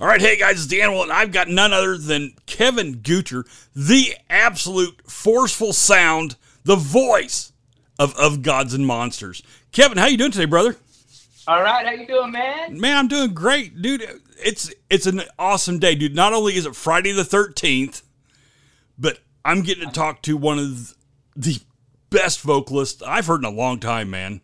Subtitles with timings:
[0.00, 3.44] All right, hey guys, it's the Animal, and I've got none other than Kevin Goocher,
[3.76, 7.52] the absolute forceful sound, the voice
[7.98, 9.42] of, of Gods and Monsters.
[9.72, 10.76] Kevin, how you doing today, brother?
[11.46, 12.80] All right, how you doing, man?
[12.80, 14.02] Man, I'm doing great, dude.
[14.42, 16.14] It's it's an awesome day, dude.
[16.14, 18.00] Not only is it Friday the 13th,
[18.98, 20.94] but I'm getting to talk to one of
[21.36, 21.58] the
[22.08, 24.40] best vocalists I've heard in a long time, man.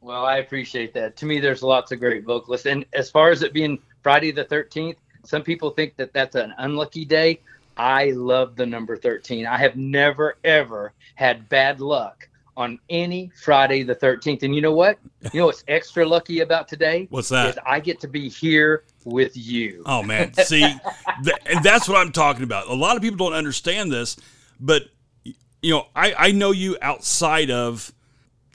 [0.00, 1.16] Well, I appreciate that.
[1.16, 4.44] To me, there's lots of great vocalists, and as far as it being Friday the
[4.44, 4.96] 13th.
[5.24, 7.40] Some people think that that's an unlucky day.
[7.76, 9.46] I love the number 13.
[9.46, 14.42] I have never, ever had bad luck on any Friday the 13th.
[14.42, 14.98] And you know what?
[15.32, 17.06] You know what's extra lucky about today?
[17.10, 17.50] What's that?
[17.50, 19.82] Is I get to be here with you.
[19.86, 20.34] Oh, man.
[20.34, 20.60] See,
[21.24, 22.66] th- and that's what I'm talking about.
[22.66, 24.16] A lot of people don't understand this,
[24.58, 24.84] but,
[25.24, 27.92] you know, I, I know you outside of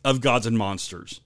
[0.03, 1.21] of Gods and Monsters.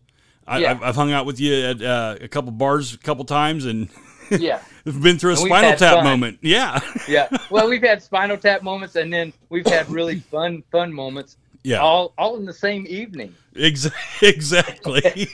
[0.45, 0.79] I, Yeah.
[0.81, 3.89] I've hung out with you at uh, a couple bars a couple times and
[4.39, 4.61] Yeah.
[4.83, 6.03] They've been through a spinal tap fun.
[6.03, 6.39] moment.
[6.41, 6.79] Yeah.
[7.07, 7.27] Yeah.
[7.49, 11.37] Well, we've had spinal tap moments and then we've had really fun, fun moments.
[11.63, 11.79] Yeah.
[11.79, 13.35] All all in the same evening.
[13.57, 13.89] Ex-
[14.21, 15.27] exactly.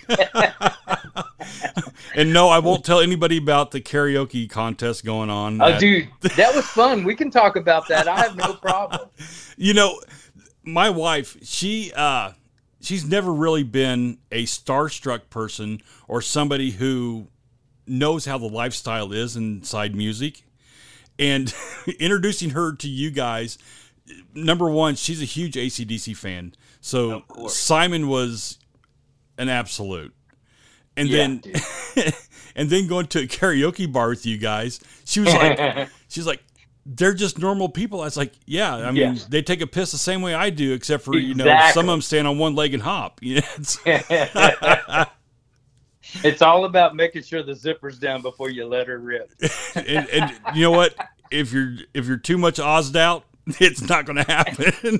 [2.15, 5.61] and no, I won't tell anybody about the karaoke contest going on.
[5.61, 7.03] Oh, dude, that was fun.
[7.03, 8.07] We can talk about that.
[8.07, 9.09] I have no problem.
[9.57, 9.99] You know,
[10.63, 12.31] my wife, she uh
[12.81, 17.27] she's never really been a starstruck person or somebody who
[17.87, 20.43] knows how the lifestyle is inside music.
[21.19, 21.53] And
[21.99, 23.57] introducing her to you guys,
[24.33, 26.53] number one, she's a huge ACDC fan.
[26.81, 28.57] So Simon was
[29.37, 30.13] an absolute.
[30.97, 31.41] And Yeah, then
[32.55, 36.43] and then going to a karaoke bar with you guys, she was like she's like
[36.85, 38.01] they're just normal people.
[38.01, 39.25] I was like, yeah, I mean, Yes.
[39.25, 41.93] they take a piss the same way I do, except for you know some of
[41.93, 43.21] them stand on one leg and hop.
[46.23, 49.31] It's, all about making sure the zipper's down before you let her rip.
[49.75, 50.95] and, and you know what?
[51.31, 54.99] If you're if you're too much ozzed out, it's not going to happen.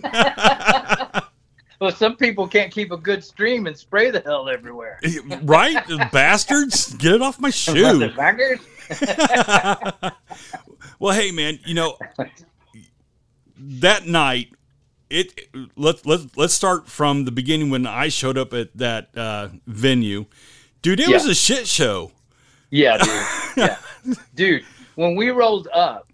[1.82, 5.02] Well, some people can't keep a good stream and spray the hell everywhere.
[5.42, 5.76] right,
[6.14, 8.10] bastards, get it off my shoe.
[10.98, 11.98] Well, hey man, you know
[13.58, 14.54] that night
[15.10, 19.50] it let's let's let's start from the beginning when I showed up at that uh,
[19.68, 20.26] venue.
[20.84, 22.12] Dude, it was a shit show.
[22.70, 23.24] Yeah, dude.
[23.58, 23.78] Yeah.
[24.36, 26.12] dude, when we rolled up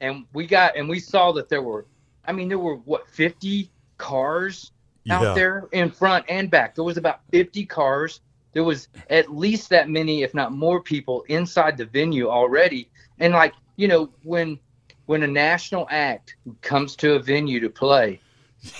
[0.00, 1.86] and we got and we saw that there were
[2.26, 4.72] I mean there were what 50 cars
[5.10, 5.34] out Yeah.
[5.34, 6.74] there in front and back.
[6.74, 8.20] There was about 50 cars.
[8.52, 12.90] There was at least that many if not more people inside the venue already.
[13.20, 14.58] And like, you know, when
[15.06, 18.20] when a national act comes to a venue to play,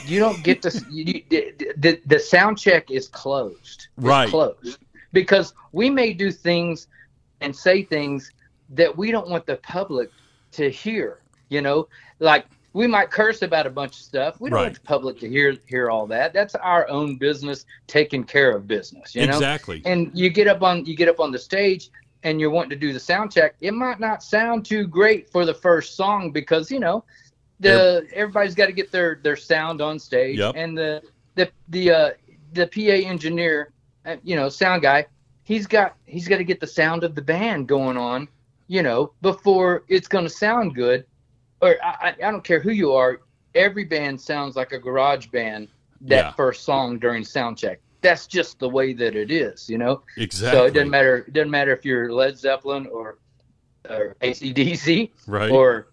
[0.05, 3.89] you don't get to you, the, the the sound check is closed.
[3.97, 4.29] It's Right.
[4.29, 4.79] closed
[5.13, 6.87] because we may do things
[7.41, 8.31] and say things
[8.71, 10.11] that we don't want the public
[10.53, 11.21] to hear.
[11.49, 11.89] You know,
[12.21, 14.41] like we might curse about a bunch of stuff.
[14.41, 14.63] We don't Right.
[14.67, 16.33] want the public to hear hear all that.
[16.33, 19.15] That's our own business, taking care of business.
[19.15, 19.83] You know, exactly.
[19.85, 21.91] and you get up on you get up on the stage
[22.23, 23.55] and you're wanting to do the sound check.
[23.61, 27.05] It might not sound too great for the first song because you know
[27.59, 30.55] the everybody's got to get their their sound on stage Yep.
[30.57, 31.03] and the
[31.35, 32.11] the the uh,
[32.53, 33.73] the PA engineer,
[34.07, 35.07] Uh, you know, sound guy,
[35.45, 38.29] he's got he's got to get the sound of the band going on,
[38.69, 41.05] you know, before it's going to sound good.
[41.61, 43.21] Or I, I I don't care who you are,
[43.55, 45.69] every band sounds like a garage band
[46.03, 46.31] that Yeah.
[46.33, 47.81] first song during sound check.
[48.01, 50.03] That's just the way that it is, you know.
[50.17, 50.59] Exactly.
[50.59, 51.17] So it doesn't matter.
[51.29, 53.19] It doesn't matter if you're Led Zeppelin or
[53.89, 55.51] or ACDC Right.
[55.51, 55.89] or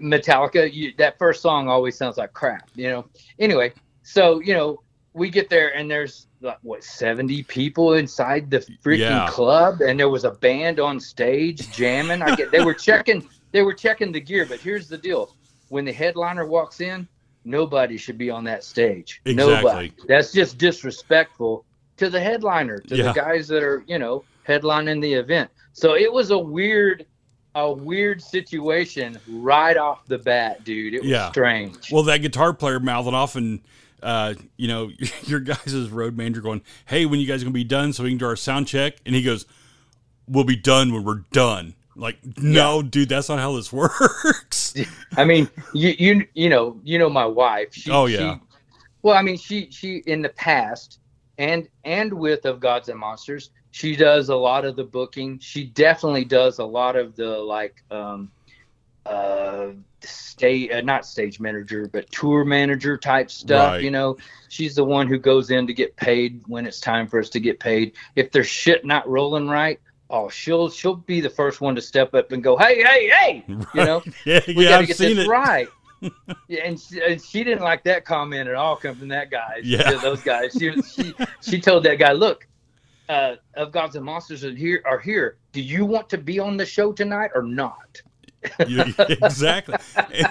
[0.00, 0.72] Metallica.
[0.72, 3.06] You, that first song always sounds like crap, you know.
[3.38, 4.82] Anyway, so you know
[5.20, 9.28] we get there and there's like what 70 people inside the freaking Yeah.
[9.28, 12.22] club and there was a band on stage jamming.
[12.22, 15.34] I get they were checking they were checking the gear, but here's the deal:
[15.68, 17.06] when the headliner walks in,
[17.44, 19.20] nobody should be on that stage.
[19.26, 19.54] Exactly.
[19.54, 19.92] Nobody.
[20.08, 21.64] That's just disrespectful
[21.98, 23.04] to the headliner, to Yeah.
[23.08, 25.50] the guys that are you know headlining the event.
[25.74, 27.04] So it was a weird
[27.56, 30.94] a weird situation right off the bat, dude.
[30.94, 31.30] It was Yeah.
[31.30, 31.90] strange.
[31.92, 33.60] Well, that guitar player mouthing off and
[34.02, 34.90] uh, you know,
[35.22, 38.18] your guys' road manager going, "Hey, when you guys gonna be done so we can
[38.18, 39.46] do our sound check?" And he goes,
[40.28, 44.74] "We'll be done when we're done." Like, no, dude, that's not how this works.
[45.16, 47.74] I mean, you you you know you know my wife.
[47.74, 48.34] She, Oh, yeah.
[48.34, 48.40] She,
[49.02, 50.98] well, I mean, she she in the past
[51.38, 55.38] and and with of Gods and Monsters, she does a lot of the booking.
[55.38, 58.30] She definitely does a lot of the like um
[59.06, 59.68] uh
[60.02, 63.82] stage uh, not stage manager but tour manager type stuff Right.
[63.82, 64.16] you know
[64.48, 67.40] she's the one who goes in to get paid when it's time for us to
[67.40, 69.80] get paid if there's shit not rolling right
[70.10, 73.44] oh she'll she'll be the first one to step up and go hey hey hey
[73.48, 75.28] you know yeah, we yeah, got to I've get this it.
[75.28, 75.68] right.
[76.48, 78.74] yeah, and she, and she didn't like that comment at all.
[78.74, 79.60] Come from that guy.
[79.62, 79.92] Yeah.
[80.00, 80.56] those guys.
[80.58, 82.46] She, she she told that guy, look,
[83.10, 84.82] uh, of gods and monsters are here.
[84.86, 85.36] Are here.
[85.52, 88.00] Do you want to be on the show tonight or not?
[88.66, 89.76] You- exactly.
[90.12, 90.28] And,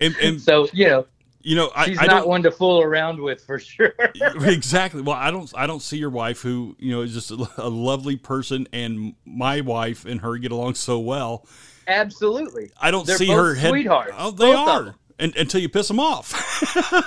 [0.00, 1.06] and, and so you know,
[1.42, 3.92] you know, I, she's I not one to fool around with for sure.
[4.14, 5.02] exactly.
[5.02, 5.52] Well, I don't.
[5.56, 9.14] I don't see your wife, who you know is just a, a lovely person, and
[9.26, 11.46] my wife and her get along so well.
[11.86, 12.70] Absolutely.
[12.80, 13.68] I don't They're see her head.
[13.68, 16.32] sweethearts, Oh, they are, and, until you piss them off.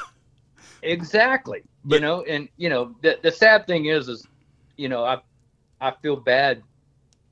[0.83, 1.63] Exactly.
[1.83, 4.25] But- you know, and you know, the the sad thing is, is
[4.77, 5.17] you know, I
[5.81, 6.61] I feel bad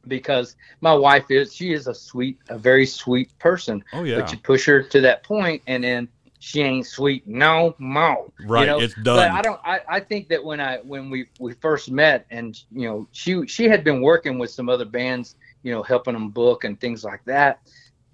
[0.08, 3.84] because my wife is she is a sweet, a very sweet person.
[3.94, 6.08] oh yeah, But you push her to that point, and then
[6.40, 8.32] she ain't sweet no more.
[8.46, 8.62] right.
[8.62, 8.80] You know?
[8.80, 9.32] it's But done.
[9.32, 9.60] I don't.
[9.64, 13.46] I, I think that when I when we we first met, and you know, she
[13.48, 17.04] she had been working with some other bands, you know, helping them book and things
[17.04, 17.60] like that.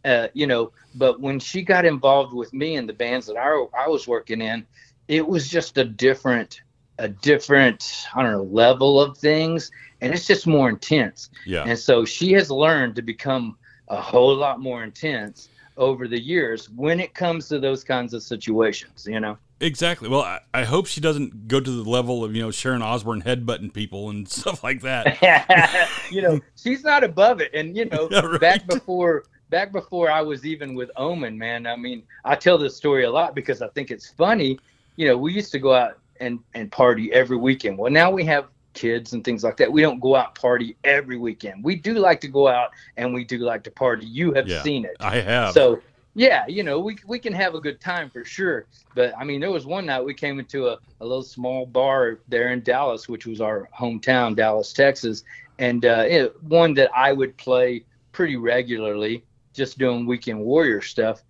[0.03, 3.65] Uh, you know, but when she got involved with me and the bands that I
[3.77, 4.65] I was working in,
[5.07, 6.61] it was just a different
[6.97, 11.29] a different I don't know level of things, and it's just more intense.
[11.45, 13.57] yeah, And so she has learned to become
[13.87, 18.21] a whole lot more intense over the years when it comes to those kinds of
[18.23, 19.37] situations, you know?
[19.61, 20.09] exactly.
[20.09, 23.21] Well, I, I hope she doesn't go to the level of you know Sharon Osbourne
[23.21, 25.89] headbutting people and stuff like that.
[26.11, 27.51] you know, she's not above it.
[27.53, 28.39] And, you know, Yeah, right.
[28.41, 32.75] back before back before I was even with Omen, man, I mean, I tell this
[32.75, 34.57] story a lot because I think it's funny.
[34.95, 37.77] You know, we used to go out and, and party every weekend.
[37.77, 39.71] Well, now we have kids and things like that.
[39.71, 41.63] We don't go out party every weekend.
[41.63, 44.05] We do like to go out and we do like to party.
[44.05, 44.61] You have Yeah.
[44.61, 44.97] seen it.
[44.99, 45.53] I have.
[45.53, 45.81] So
[46.13, 48.67] yeah, you know, we we can have a good time for sure.
[48.95, 52.19] But I mean, there was one night we came into a, a little small bar
[52.27, 55.23] there in Dallas, which was our hometown, Dallas, Texas,
[55.59, 59.23] and uh, it, one that I would play pretty regularly,
[59.53, 61.23] just doing weekend warrior stuff.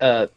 [0.00, 0.28] Uh,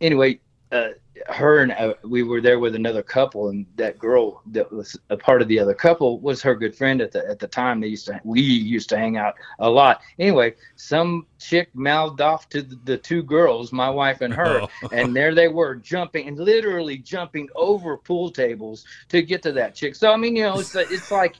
[0.00, 0.38] anyway,
[0.70, 0.90] uh,
[1.28, 5.16] her and uh, we were there with another couple, and that girl that was a
[5.16, 7.80] part of the other couple was her good friend at the at the time.
[7.80, 10.00] They used to we used to hang out a lot.
[10.18, 14.88] Anyway, some chick mouthed off to the, the two girls, my wife and her, Oh.
[14.92, 19.74] and there they were jumping and literally jumping over pool tables to get to that
[19.74, 19.94] chick.
[19.94, 21.36] So I mean, you know, it's it's like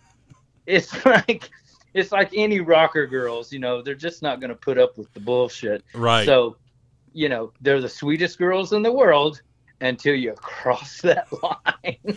[0.67, 1.49] it's like
[1.95, 5.13] it's like any rocker girls, you know, they're just not going to put up with
[5.15, 5.83] the bullshit.
[5.95, 6.25] right.
[6.25, 6.57] So,
[7.13, 9.43] you know, they're the sweetest girls in the world
[9.81, 12.17] until you cross that line.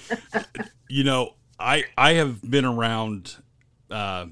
[0.89, 3.35] you know, I I have been around
[3.89, 4.27] uh,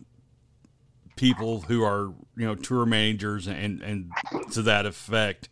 [1.15, 4.11] people who are you know tour managers and and
[4.51, 5.49] to that effect,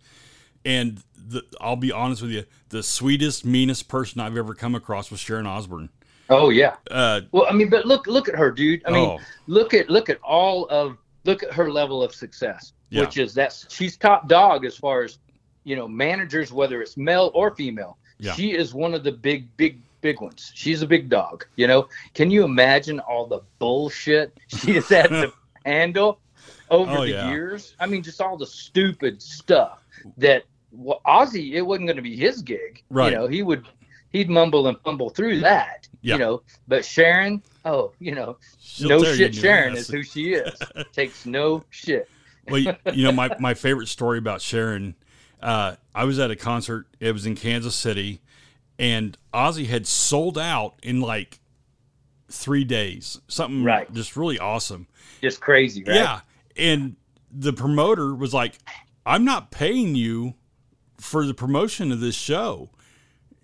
[0.66, 5.12] and the, I'll be honest with you, the sweetest, meanest person I've ever come across
[5.12, 5.90] was Sharon Osbourne.
[6.30, 6.76] oh yeah.
[6.90, 8.82] Uh, Well, I mean, but look look at her, dude.
[8.86, 12.74] I mean, oh, look at look at all of look at her level of success,
[12.90, 13.02] Yeah.
[13.02, 15.20] which is that she's top dog as far as
[15.70, 17.98] you know managers, whether it's male or female.
[18.18, 18.34] Yeah.
[18.34, 20.52] She is one of the big big big ones.
[20.56, 21.46] She's a big dog.
[21.58, 25.32] You know, can you imagine all the bullshit she has had to
[25.66, 26.20] handle
[26.72, 27.30] over Oh, the yeah.
[27.30, 27.76] years?
[27.80, 29.84] I mean, just all the stupid stuff
[30.18, 31.54] that well, Ozzy.
[31.54, 32.84] It wasn't going to be his gig.
[32.90, 33.12] Right.
[33.12, 33.66] You know, he would
[34.12, 35.88] he'd mumble and fumble through that.
[36.02, 36.16] Yeah.
[36.16, 40.58] You know, but Sharon, oh, you know, she'll no shit Sharon is who she is.
[40.94, 42.10] Takes no shit.
[42.50, 44.96] well, you, you know, my, my favorite story about Sharon,
[45.42, 46.88] uh, I was at a concert.
[47.00, 48.22] It was in Kansas City,
[48.78, 51.40] and Ozzy had sold out in like
[52.30, 53.20] three days.
[53.28, 53.92] Something Right.
[53.94, 54.88] just really awesome.
[55.22, 55.96] Just crazy, right?
[55.96, 56.20] Yeah.
[56.58, 56.96] And
[57.32, 58.58] the promoter was like,
[59.06, 60.36] I'm not paying you
[60.98, 62.70] for the promotion of this show.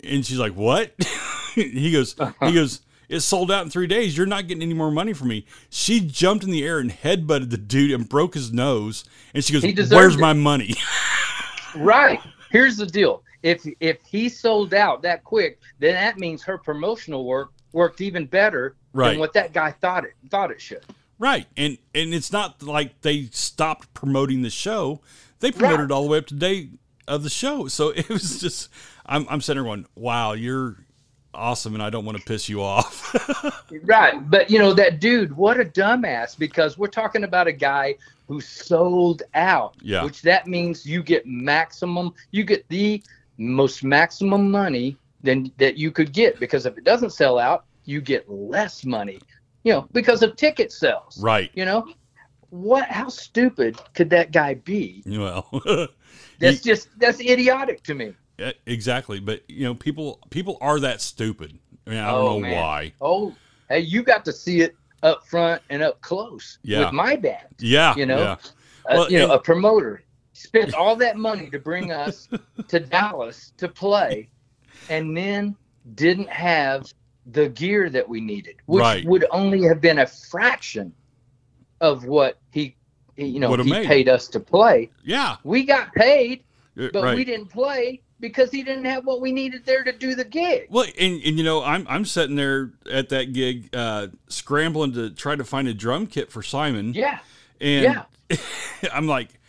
[0.03, 0.93] And she's like, What?
[1.55, 4.17] he goes, he goes, it sold out in three days.
[4.17, 5.45] You're not getting any more money from me.
[5.69, 9.05] She jumped in the air and headbutted the dude and broke his nose.
[9.33, 10.75] And she goes, Where's it." my money?
[11.75, 12.19] Right.
[12.51, 13.23] Here's the deal.
[13.43, 18.25] If if he sold out that quick, then that means her promotional work worked even
[18.25, 19.11] better Right.
[19.11, 20.83] than what that guy thought it thought it should.
[21.19, 21.45] right.
[21.57, 25.01] And and it's not like they stopped promoting the show.
[25.41, 26.69] They promoted all the way up to day
[27.07, 27.67] of the show.
[27.67, 28.69] So it was just
[29.05, 30.77] I'm I'm sitting there going, Wow, you're
[31.35, 33.13] awesome, and I don't want to piss you off.
[33.83, 36.37] right, but you know that dude, what a dumbass!
[36.37, 37.95] Because we're talking about a guy
[38.27, 39.75] who sold out.
[39.81, 40.03] Yeah.
[40.03, 43.03] Which that means you get maximum, you get the
[43.37, 46.39] most maximum money than that you could get.
[46.39, 49.19] Because if it doesn't sell out, you get less money.
[49.63, 51.19] You know, because of ticket sales.
[51.21, 51.49] right.
[51.53, 51.87] You know,
[52.49, 52.87] what?
[52.89, 55.03] How stupid could that guy be?
[55.05, 55.47] Well,
[56.39, 58.13] That's just that's idiotic to me.
[58.37, 59.19] Yeah, exactly.
[59.19, 61.57] But you know, people people are that stupid.
[61.87, 62.55] I mean, I don't Oh, know man.
[62.61, 62.93] why.
[63.01, 63.35] Oh,
[63.69, 66.85] hey, you got to see it up front and up close Yeah.
[66.85, 67.47] with my dad.
[67.59, 68.17] Yeah, You know?
[68.17, 68.31] yeah.
[68.33, 68.37] Uh,
[68.95, 72.27] Well, you know, a promoter spent all that money to bring us
[72.67, 74.29] to Dallas to play,
[74.89, 75.55] and then
[75.93, 76.91] didn't have
[77.27, 79.05] the gear that we needed, which Right.
[79.05, 80.91] would only have been a fraction
[81.81, 82.75] of what he,
[83.15, 83.87] he you know, Would've he made.
[83.87, 84.89] paid us to play.
[85.03, 85.37] yeah.
[85.43, 86.43] We got paid,
[86.79, 87.15] uh, but right.
[87.15, 90.67] we didn't play because he didn't have what we needed there to do the gig.
[90.69, 95.09] Well, and, and you know, I'm I'm sitting there at that gig, uh, scrambling to
[95.11, 97.19] try to find a drum kit for Simon, Yeah,
[97.59, 98.03] and
[98.93, 99.39] I'm like,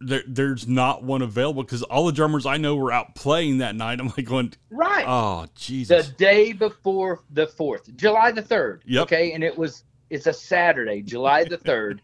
[0.00, 3.74] there, there's not one available because all the drummers I know were out playing that
[3.74, 4.00] night.
[4.00, 5.04] I'm like going, right.
[5.06, 6.08] oh Jesus!
[6.08, 8.82] the day before the fourth, July the third.
[8.86, 9.02] Yep.
[9.04, 12.02] Okay, and it was it's a Saturday, July the third,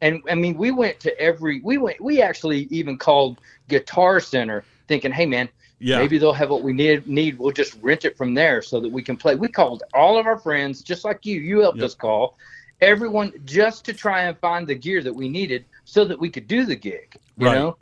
[0.00, 4.64] and I mean we went to every we went we actually even called Guitar Center
[4.88, 7.06] thinking, hey man, yeah, maybe they'll have what we need.
[7.06, 9.34] Need we'll just rent it from there so that we can play.
[9.34, 11.40] We called all of our friends, just like you.
[11.40, 11.84] You helped Yep.
[11.86, 12.36] us call
[12.80, 16.46] everyone just to try and find the gear that we needed so that we could
[16.46, 17.16] do the gig.
[17.38, 17.54] You Right.
[17.54, 17.76] know,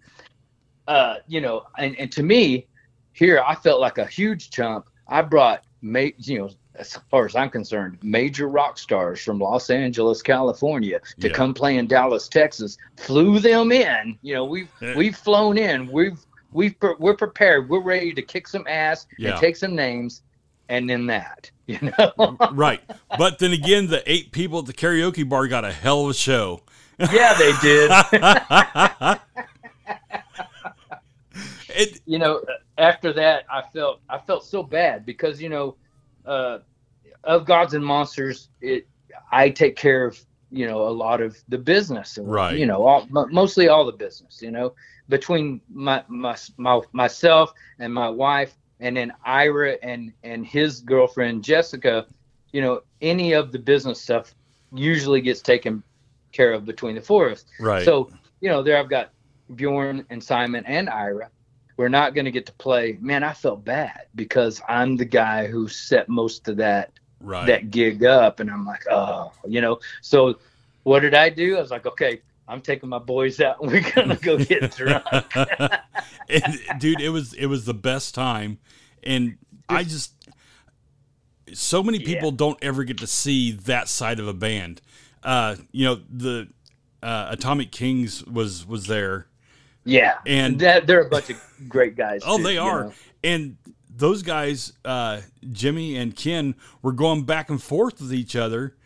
[0.87, 2.67] uh, you know, and, and to me,
[3.13, 4.87] here I felt like a huge chump.
[5.09, 9.71] I brought, ma- you know, as far as I'm concerned, major rock stars from Los
[9.71, 11.35] Angeles, California, to Yeah.
[11.35, 12.77] come play in Dallas, Texas.
[12.97, 14.19] Flew them in.
[14.23, 14.95] You know, we've Yeah.
[14.97, 15.91] we've flown in.
[15.91, 16.19] We've
[16.55, 17.69] we've pre- we're prepared.
[17.69, 19.33] We're ready to kick some ass Yeah.
[19.33, 20.23] and take some names,
[20.71, 21.51] and then that.
[21.67, 22.37] You know.
[22.53, 22.83] right.
[23.17, 26.15] But then again, the eight people at the karaoke bar got a hell of a
[26.15, 26.61] show.
[27.11, 27.91] yeah, they did.
[31.71, 32.43] it, you know,
[32.77, 35.77] after that, I felt I felt so bad because you know,
[36.27, 36.59] uh,
[37.25, 38.87] of Gods and Monsters, it
[39.33, 40.19] I take care of
[40.55, 42.57] you know a lot of the business, Right.
[42.59, 44.41] You know, all, mo- mostly all the business.
[44.41, 44.75] You know,
[45.09, 51.45] between my, my my myself and my wife, and then Ira and and his girlfriend
[51.45, 52.07] Jessica,
[52.53, 54.35] you know, any of the business stuff
[54.73, 55.83] usually gets taken
[56.33, 57.45] care of between the four of us.
[57.61, 57.85] right.
[57.85, 59.11] So, you know, there I've got
[59.55, 61.31] Bjorn and Simon and Ira.
[61.77, 62.99] We're not going to get to play.
[63.01, 66.93] Man, I felt bad because I'm the guy who set most of that
[67.25, 67.47] right.
[67.47, 69.81] that gig up, and I'm like, oh, you know.
[70.03, 70.39] So,
[70.85, 71.57] what did I do?
[71.57, 73.61] I was like, okay, I'm taking my boys out.
[73.61, 75.05] and We're gonna go get drunk.
[76.27, 78.59] And, dude, it was it was the best time,
[79.03, 79.37] and
[79.69, 80.13] I just
[81.53, 82.07] so many Yeah.
[82.07, 84.81] people don't ever get to see that side of a band.
[85.23, 86.49] Uh, you know, the
[87.03, 89.27] uh, Atomic Kings was was there,
[89.85, 92.23] yeah, and that they're a bunch of great guys.
[92.25, 92.85] Oh, too, they you are.
[92.85, 92.93] know.
[93.23, 93.57] And
[93.97, 95.21] those guys, uh,
[95.53, 98.77] Jimmy and Ken, were going back and forth with each other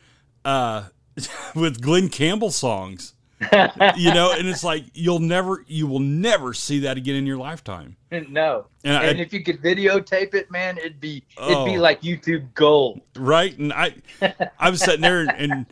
[0.45, 0.85] uh,
[1.55, 3.15] with Glen Campbell songs.
[3.97, 7.37] You know, and it's like you'll never, you will never see that again in your
[7.37, 7.97] lifetime.
[8.11, 11.81] no, And I, and if you could videotape it, man, it'd be it'd be Oh.
[11.81, 13.00] like YouTube gold.
[13.17, 13.57] right?
[13.57, 13.95] And I,
[14.59, 15.67] I was sitting there, and, and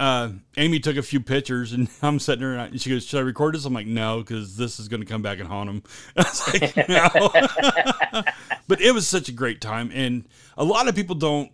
[0.00, 3.22] uh, Amy took a few pictures, and I'm sitting there, and she goes, "Should I
[3.22, 5.82] record this?" I'm like, "No, because this is going to come back and haunt him."
[6.16, 7.30] Like, "No,"
[8.66, 10.26] but it was such a great time, and
[10.56, 11.52] a lot of people don't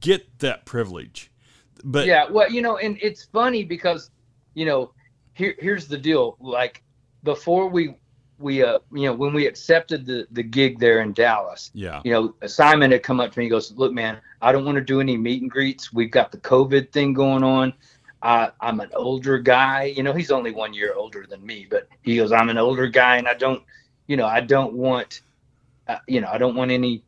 [0.00, 1.30] get that privilege.
[1.84, 4.10] But yeah well you know and it's funny because
[4.54, 4.92] you know
[5.34, 6.82] here here's the deal like
[7.22, 7.94] before we
[8.40, 12.10] we uh you know when we accepted the the gig there in dallas yeah, you
[12.10, 14.80] know simon had come up to me and goes look man i don't want to
[14.82, 17.72] do any meet and greets we've got the covid thing going on
[18.22, 21.88] I, i'm an older guy you know he's only one year older than me but
[22.02, 23.62] he goes i'm an older guy and i don't
[24.06, 25.20] you know i don't want
[25.88, 27.02] uh, you know i don't want any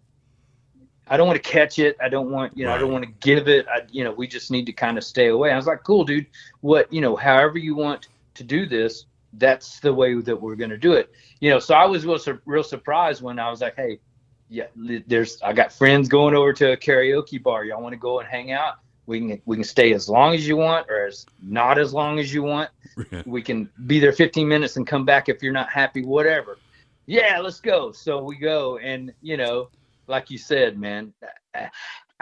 [1.08, 1.96] I don't want to catch it.
[2.00, 3.66] I don't want, you know, I don't want to give it.
[3.68, 5.50] I, you know, we just need to kind of stay away.
[5.50, 6.26] I was like, cool, dude.
[6.60, 10.70] What, you know, however you want to do this, that's the way that we're going
[10.70, 11.10] to do it.
[11.40, 13.98] You know, so I was real, real surprised when I was like, hey,
[14.48, 14.66] yeah,
[15.06, 17.64] there's, I got friends going over to a karaoke bar.
[17.64, 18.74] Y'all want to go and hang out?
[19.06, 22.18] We can, we can stay as long as you want or as not as long
[22.18, 22.70] as you want.
[23.26, 26.58] We can be there 15 minutes and come back if you're not happy, whatever.
[27.06, 27.90] Yeah, let's go.
[27.90, 28.76] So we go.
[28.78, 29.70] And, you know,
[30.08, 31.14] like you said, man,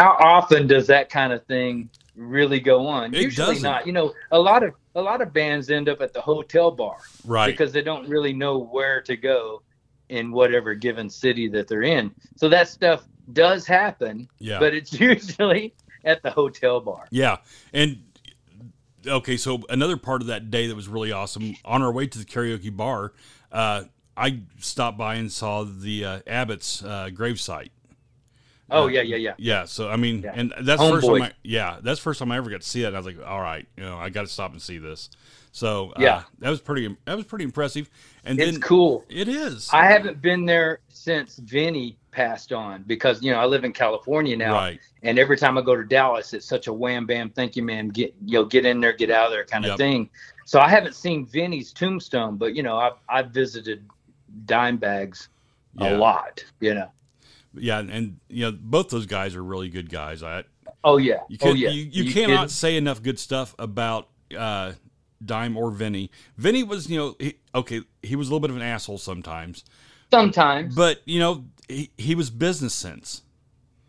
[0.01, 3.15] how often does that kind of thing really go on?
[3.15, 3.63] It Usually doesn't.
[3.63, 3.87] not.
[3.87, 6.97] You know, a lot of a lot of bands end up at the hotel bar
[7.27, 7.47] right.
[7.47, 9.63] because they don't really know where to go
[10.09, 12.13] in whatever given city that they're in.
[12.37, 13.05] So that stuff
[13.35, 14.59] does happen, Yeah.
[14.59, 17.07] but it's usually at the hotel bar.
[17.11, 17.37] Yeah,
[17.73, 18.03] and
[19.07, 21.55] okay, so another part of that day that was really awesome.
[21.65, 23.13] On our way to the karaoke bar,
[23.53, 23.85] uh,
[24.17, 27.69] I stopped by and saw the uh, Abbott's uh, gravesite.
[28.71, 29.35] Oh yeah, yeah, yeah.
[29.39, 30.33] Yeah, so I mean, Yeah.
[30.35, 31.23] and that's the first time.
[31.23, 32.89] I, yeah, that's first time I ever got to see that.
[32.89, 35.11] And I was like, all right, you know, I got to stop and see this.
[35.53, 36.23] So uh, Yeah.
[36.39, 36.97] that was pretty.
[37.07, 37.91] That was pretty impressive.
[38.25, 39.05] And It's then cool.
[39.09, 43.65] it is I haven't been there since Vinnie passed on because you know I live
[43.65, 44.81] in California now, right.
[45.03, 47.89] and every time I go to Dallas, it's such a wham bam, thank you, ma'am,
[47.91, 49.79] get you know get in there, get out of there kind of Yep.
[49.79, 50.11] thing.
[50.45, 53.85] So I haven't seen Vinnie's tombstone, but you know I've I've visited
[54.47, 55.29] Dimebag's
[55.75, 55.97] Yeah.
[55.97, 56.45] a lot.
[56.61, 56.91] You know.
[57.55, 60.23] Yeah, and, and you know, both those guys are really good guys.
[60.23, 60.45] I
[60.85, 61.21] Oh yeah.
[61.29, 61.71] You, oh yeah.
[61.71, 62.49] you, you, You cannot kidding?
[62.49, 64.73] say enough good stuff about uh,
[65.25, 66.11] Dime or Vinnie.
[66.37, 69.65] Vinnie was, you know, he, okay, he was a little bit of an asshole sometimes,
[70.11, 70.75] Sometimes.
[70.75, 73.23] but you know, he, he was business sense,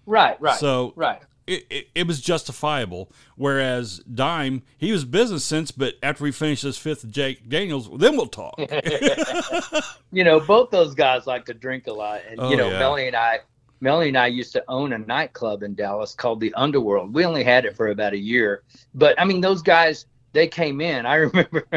[0.06, 0.40] right.
[0.42, 0.60] Right.
[0.60, 1.22] so right.
[1.48, 3.12] it, it, it was justifiable.
[3.38, 8.18] Whereas Dime, he was business sense, but after we finish this fifth Jack Daniels, then
[8.18, 8.56] we'll talk.
[10.12, 12.80] you know, both those guys like to drink a lot, and Oh, you know, yeah.
[12.80, 13.40] Melanie and I,
[13.82, 17.14] Melanie and I used to own a nightclub in Dallas called the Underworld.
[17.14, 18.62] We only had it for about a year,
[18.94, 21.06] but I mean, those guys they came in.
[21.08, 21.68] I remember,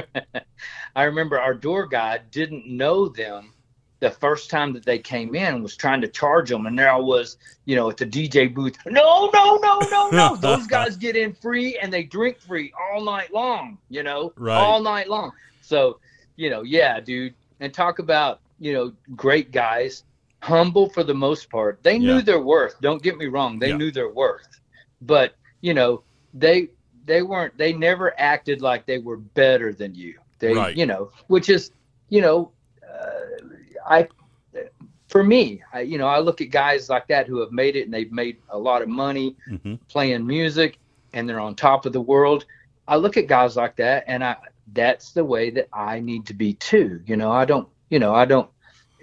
[0.94, 3.54] I remember our door guy didn't know them
[4.00, 6.98] the first time that they came in was trying to charge them, and there I
[6.98, 8.76] was, you know, at the DJ booth.
[8.86, 10.36] No, no, no, no, no.
[10.40, 13.78] those guys get in free and they drink free all night long.
[13.88, 14.62] You know, Right.
[14.62, 15.32] all night long.
[15.62, 16.00] So,
[16.36, 17.34] you know, yeah, dude.
[17.60, 20.04] And talk about, you know, great guys,
[20.44, 21.82] humble for the most part.
[21.82, 22.80] They knew their worth.
[22.80, 23.58] Don't get me wrong.
[23.58, 23.78] They Yeah.
[23.78, 24.48] knew their worth.
[25.00, 26.02] But, you know,
[26.34, 26.68] they
[27.04, 30.14] they weren't they never acted like they were better than you.
[30.40, 30.72] They, Right.
[30.72, 31.72] you know, which is,
[32.08, 32.52] you know,
[32.88, 33.46] uh,
[33.88, 34.08] I
[35.08, 37.84] for me, I, you know, I look at guys like that who have made it
[37.84, 40.78] and they've made a lot of money hmm playing music
[41.12, 42.44] and they're on top of the world.
[42.86, 44.36] I look at guys like that and I
[44.72, 47.00] that's the way that I need to be too.
[47.06, 48.48] You know, I don't, you know, I don't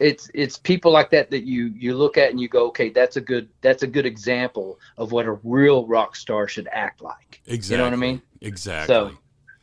[0.01, 3.17] it's it's people like that that you you look at and you go, okay, that's
[3.17, 7.41] a good that's a good example of what a real rock star should act like.
[7.45, 7.73] Exactly.
[7.73, 8.21] You know what I mean?
[8.41, 8.93] Exactly.
[8.93, 9.12] So,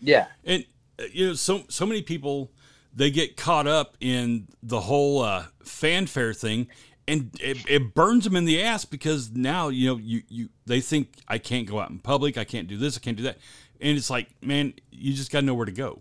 [0.01, 0.29] yeah.
[0.45, 0.65] and
[0.99, 2.53] uh, you know so so many people
[2.95, 6.69] they get caught up in the whole uh, fanfare thing
[7.07, 10.81] and it, it burns them in the ass because now you know you you they
[10.81, 13.39] think i can't go out in public i can't do this i can't do that
[13.81, 16.01] and it's like man you just got to know where to go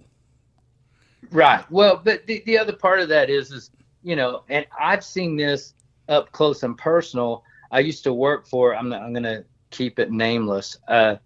[1.31, 1.69] Right.
[1.71, 3.71] Well, but the, the other part of that is, is,
[4.07, 5.73] you know, and I've seen this
[6.07, 7.43] up close and personal.
[7.71, 11.17] I used to work for, I'm, I'm going to keep it nameless, uh,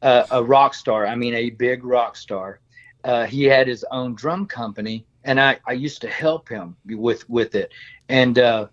[0.00, 1.08] uh, a rock star.
[1.08, 2.60] I mean, a big rock star.
[3.02, 7.28] Uh, he had his own drum company and I, I used to help him with,
[7.28, 7.72] with it.
[8.08, 8.68] And, uh,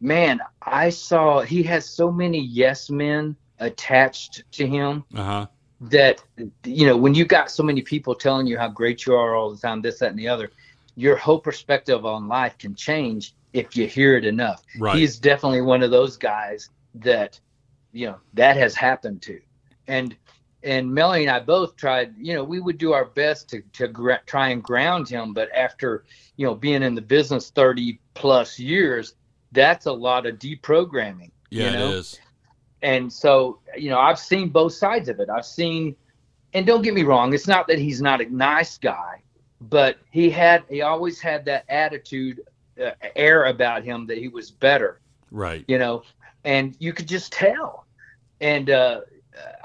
[0.00, 5.46] man, I saw he has so many yes men attached to him uh-huh
[5.82, 6.22] that
[6.64, 9.50] you know when you got so many people telling you how great you are all
[9.50, 10.50] the time this that and the other
[10.96, 14.62] your whole perspective on life can change if you hear it enough.
[14.78, 14.96] Right.
[14.96, 17.38] He's definitely one of those guys that
[17.92, 19.40] you know that has happened to.
[19.86, 20.16] And
[20.64, 23.88] and melanie and i both tried you know we would do our best to to
[23.88, 26.04] gra- try and ground him but after
[26.36, 29.14] you know being in the business 30 plus years
[29.52, 31.88] that's a lot of deprogramming yeah you know?
[31.88, 32.18] it is.
[32.82, 35.28] And so you know i've seen both sides of it.
[35.30, 35.96] I've seen
[36.54, 39.22] and don't get me wrong it's not that he's not a nice guy
[39.68, 42.40] but he had he always had that attitude
[42.82, 45.00] uh, air about him that he was better.
[45.30, 45.64] Right.
[45.68, 46.02] You know
[46.44, 47.86] and you could just tell.
[48.40, 49.00] And uh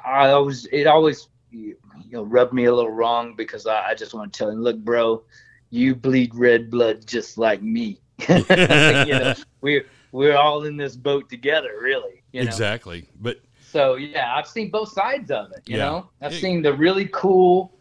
[0.06, 1.76] i always it always you
[2.12, 4.78] know rubbed me a little wrong because i, I just want to tell him look
[4.78, 5.24] bro
[5.72, 8.00] you bleed red blood just like me.
[8.30, 12.48] You know we're we're all in this boat together really you know?
[12.48, 15.62] Exactly but so yeah, I've seen both sides of it.
[15.68, 15.86] You Yeah.
[15.86, 17.74] know, I've It- seen the really cool,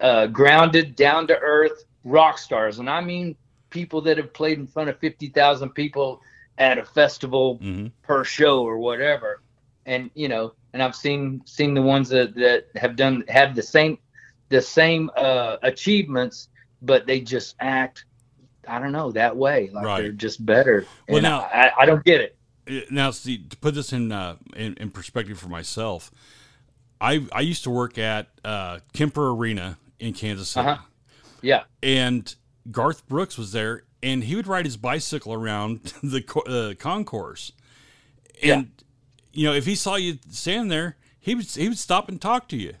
[0.00, 3.36] uh, grounded, down to earth rock stars, and I mean
[3.70, 6.20] people that have played in front of fifty thousand people
[6.58, 9.42] at a festival mhm, per show or whatever.
[9.84, 13.62] And you know, and I've seen seen the ones that that have done have the
[13.62, 13.98] same
[14.48, 16.48] the same uh, achievements,
[16.82, 18.04] but they just act.
[18.68, 20.00] I don't know that way, like Right.
[20.02, 20.86] they're just better.
[21.08, 22.32] Well, and now- I, I don't get it.
[22.90, 26.10] Now see to put this in uh, in, in perspective for myself
[27.00, 30.82] i i used to work at uh, kemper arena in kansas city Uh-huh.
[31.42, 32.34] Yeah, and
[32.70, 37.52] Garth Brooks was there, and he would ride his bicycle around the uh, concourse,
[38.42, 38.70] and
[39.32, 42.48] you know if he saw you standing there, he would he would stop and talk
[42.48, 42.74] to you.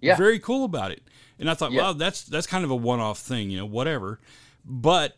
[0.00, 0.16] Yeah.
[0.16, 1.02] very cool about it.
[1.40, 1.82] And I thought, Yeah.
[1.82, 4.20] wow, that's that's kind of a one off thing, you know, whatever.
[4.64, 5.16] But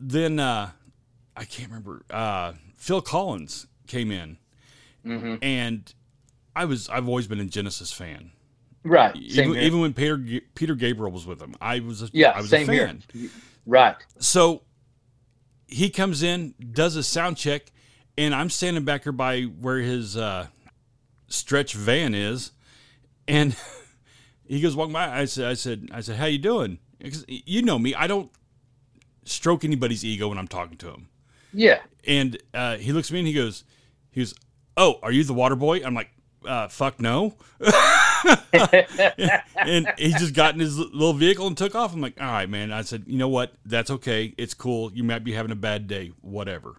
[0.00, 0.70] then uh,
[1.36, 2.02] I can't remember.
[2.08, 4.38] Uh, Phil Collins came in,
[5.04, 5.92] hmm and
[6.54, 8.32] I was I've always been a Genesis fan.
[8.84, 9.14] Right.
[9.14, 9.62] Same Even, here.
[9.62, 12.30] even when Peter Peter Gabriel was with them, I was a, yeah.
[12.30, 12.86] I was Same a here.
[12.86, 13.02] fan.
[13.64, 13.96] Right.
[14.18, 14.62] So
[15.68, 17.66] he comes in, does a sound check,
[18.18, 20.48] and I'm standing back here by where his uh,
[21.28, 22.50] stretch van is,
[23.28, 23.56] and
[24.46, 25.08] he goes walking by.
[25.16, 26.78] I said, I said, I said, how you doing?
[26.98, 28.30] Because you know me, I don't
[29.24, 31.08] stroke anybody's ego when I'm talking to him.
[31.52, 31.80] Yeah.
[32.06, 33.64] And uh, he looks at me and he goes,
[34.10, 34.34] he goes,
[34.76, 35.84] oh, are you the water boy?
[35.84, 36.10] I'm like,
[36.46, 37.34] uh, fuck no.
[39.56, 41.94] and he just got in his little vehicle and took off.
[41.94, 42.72] I'm like, all right, man.
[42.72, 43.52] I said, you know what?
[43.64, 44.34] That's okay.
[44.38, 44.92] It's cool.
[44.92, 46.76] You might be having a bad day, whatever.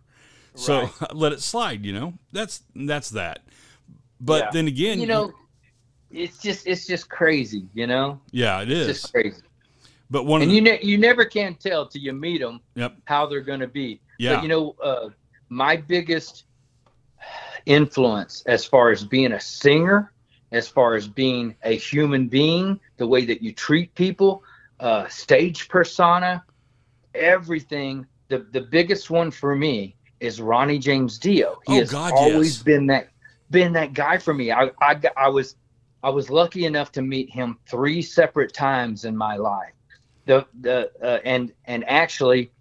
[0.55, 1.85] So let it slide.
[1.85, 3.43] You know, that's that's that.
[4.19, 4.51] But Yeah.
[4.51, 5.31] then again, you know,
[6.11, 7.67] it's just it's just crazy.
[7.73, 9.01] You know, yeah, it it's is.
[9.01, 9.41] just crazy.
[10.09, 12.95] But one, And of you ne- you never can tell till you meet them yep,
[13.05, 13.99] how they're going to be.
[14.19, 15.09] yeah, But you know, uh,
[15.49, 16.45] my biggest
[17.65, 20.11] influence as far as being a singer,
[20.51, 24.43] as far as being a human being, the way that you treat people,
[24.79, 26.43] uh, stage persona,
[27.13, 28.05] everything.
[28.29, 31.59] The the biggest one for me is Ronnie James Dio.
[31.65, 32.63] He Oh, has God, always yes.
[32.63, 33.09] been that
[33.49, 34.51] been that guy for me.
[34.51, 35.55] I, I I was
[36.03, 39.73] I was lucky enough to meet him three separate times in my life.
[40.25, 42.51] The the uh, and and actually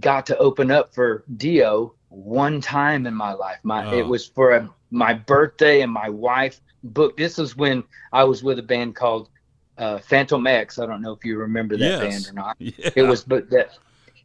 [0.00, 3.58] got to open up for Dio one time in my life.
[3.62, 3.98] My Oh.
[3.98, 7.16] it was for a, my birthday and my wife booked.
[7.16, 9.30] This was when I was with a band called
[9.78, 10.78] uh, Phantom X.
[10.78, 12.00] I don't know if you remember that Yes.
[12.00, 12.56] band or not.
[12.60, 12.90] yeah.
[12.94, 13.78] It was but that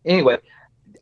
[0.06, 0.38] anyway.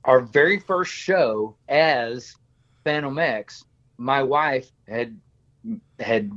[0.03, 2.35] Our very first show as
[2.83, 3.65] Phantom X,
[3.97, 5.17] my wife had
[5.99, 6.31] had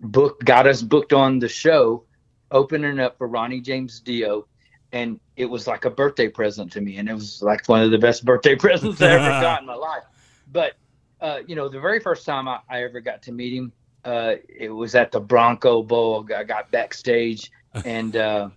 [0.00, 2.04] booked got us booked on the show,
[2.52, 4.46] opening up for Ronnie James Dio,
[4.92, 7.90] and it was like a birthday present to me, and it was like one of
[7.90, 10.04] the best birthday presents I ever got in my life.
[10.50, 10.74] But
[11.20, 13.72] uh, you know, the very first time I, I ever got to meet him,
[14.04, 16.26] uh, it was at the Bronco Bowl.
[16.34, 17.50] I got backstage,
[17.84, 18.48] and uh,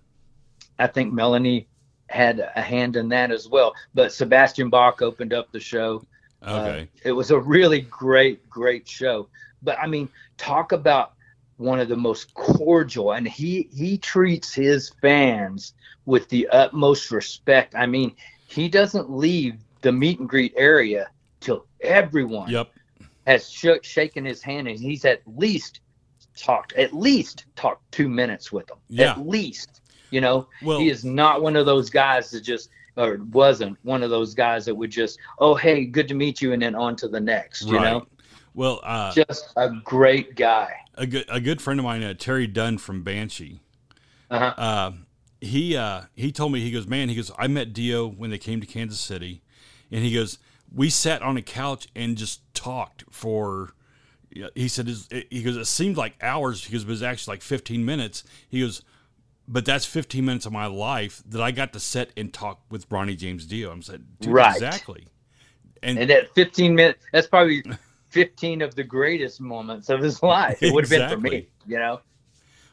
[0.78, 1.68] I think Melanie
[2.08, 3.74] had a hand in that as well.
[3.94, 6.04] But Sebastian Bach opened up the show.
[6.42, 6.82] okay.
[6.82, 9.28] Uh, it was a really great, great show.
[9.62, 11.14] But I mean, talk about
[11.56, 15.74] one of the most cordial, and he he treats his fans
[16.06, 17.74] with the utmost respect.
[17.74, 18.14] I mean,
[18.46, 21.08] he doesn't leave the meet and greet area
[21.40, 22.70] till everyone Yep.
[23.26, 25.80] has shook, shaken his hand, and he's at least
[26.36, 28.78] talked at least talked two minutes with them.
[28.88, 29.12] Yeah.
[29.12, 33.18] At least, you know, Well, he is not one of those guys that just or
[33.32, 36.60] wasn't one of those guys that would just oh hey good to meet you and
[36.60, 38.06] then on to the next you know
[38.54, 42.46] Well, uh, just a great guy a good a good friend of mine, uh, Terry
[42.46, 43.60] Dunn from Banshee.
[44.30, 44.54] uh-huh.
[44.60, 44.92] uh,
[45.40, 48.38] he uh, he told me he goes, man, he goes, I met Dio when they
[48.38, 49.42] came to Kansas City,
[49.90, 50.38] and he goes,
[50.74, 53.72] we sat on a couch and just talked for.
[54.54, 57.84] He said, his- he goes, it seemed like hours because it was actually like 15
[57.84, 58.24] minutes.
[58.48, 58.82] He goes,
[59.46, 62.86] but that's 15 minutes of my life that I got to sit and talk with
[62.90, 63.70] Ronnie James Dio.
[63.70, 64.54] I'm saying, Right.
[64.54, 65.06] exactly.
[65.82, 67.62] And, and at 15 minutes that's probably
[68.12, 71.78] 15 of the greatest moments of his life it would have been for me you
[71.78, 72.00] know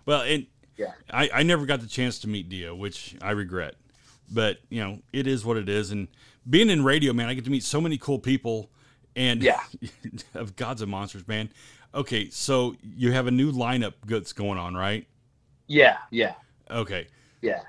[0.06, 0.48] Well, and
[0.78, 0.94] Yeah.
[1.12, 3.76] I, I never got the chance to meet Dio, which I regret.
[4.32, 5.92] But you know, it is what it is.
[5.92, 6.08] And
[6.50, 8.70] being in radio, man, I get to meet so many cool people,
[9.16, 9.62] and Yeah.
[10.36, 11.50] of gods and monsters, man.
[11.94, 15.06] Okay, so you have a new lineup that's going on, right?
[15.68, 16.34] yeah yeah
[16.72, 17.08] Okay,
[17.42, 17.62] yeah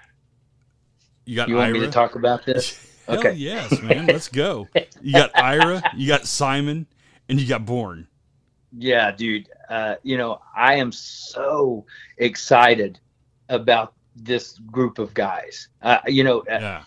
[1.25, 1.79] you got you want Ira.
[1.81, 3.35] me to talk about this Hell Okay.
[3.35, 4.11] yes, man.
[4.11, 4.69] Let's go.
[5.01, 6.87] You got Ira, you got Simon,
[7.31, 8.07] and you got Bjorn.
[8.77, 9.49] Yeah, dude.
[9.69, 11.87] Uh, you know, I am so
[12.19, 12.99] excited
[13.49, 15.69] about this group of guys.
[15.83, 16.85] Uh, you know, uh, Yeah,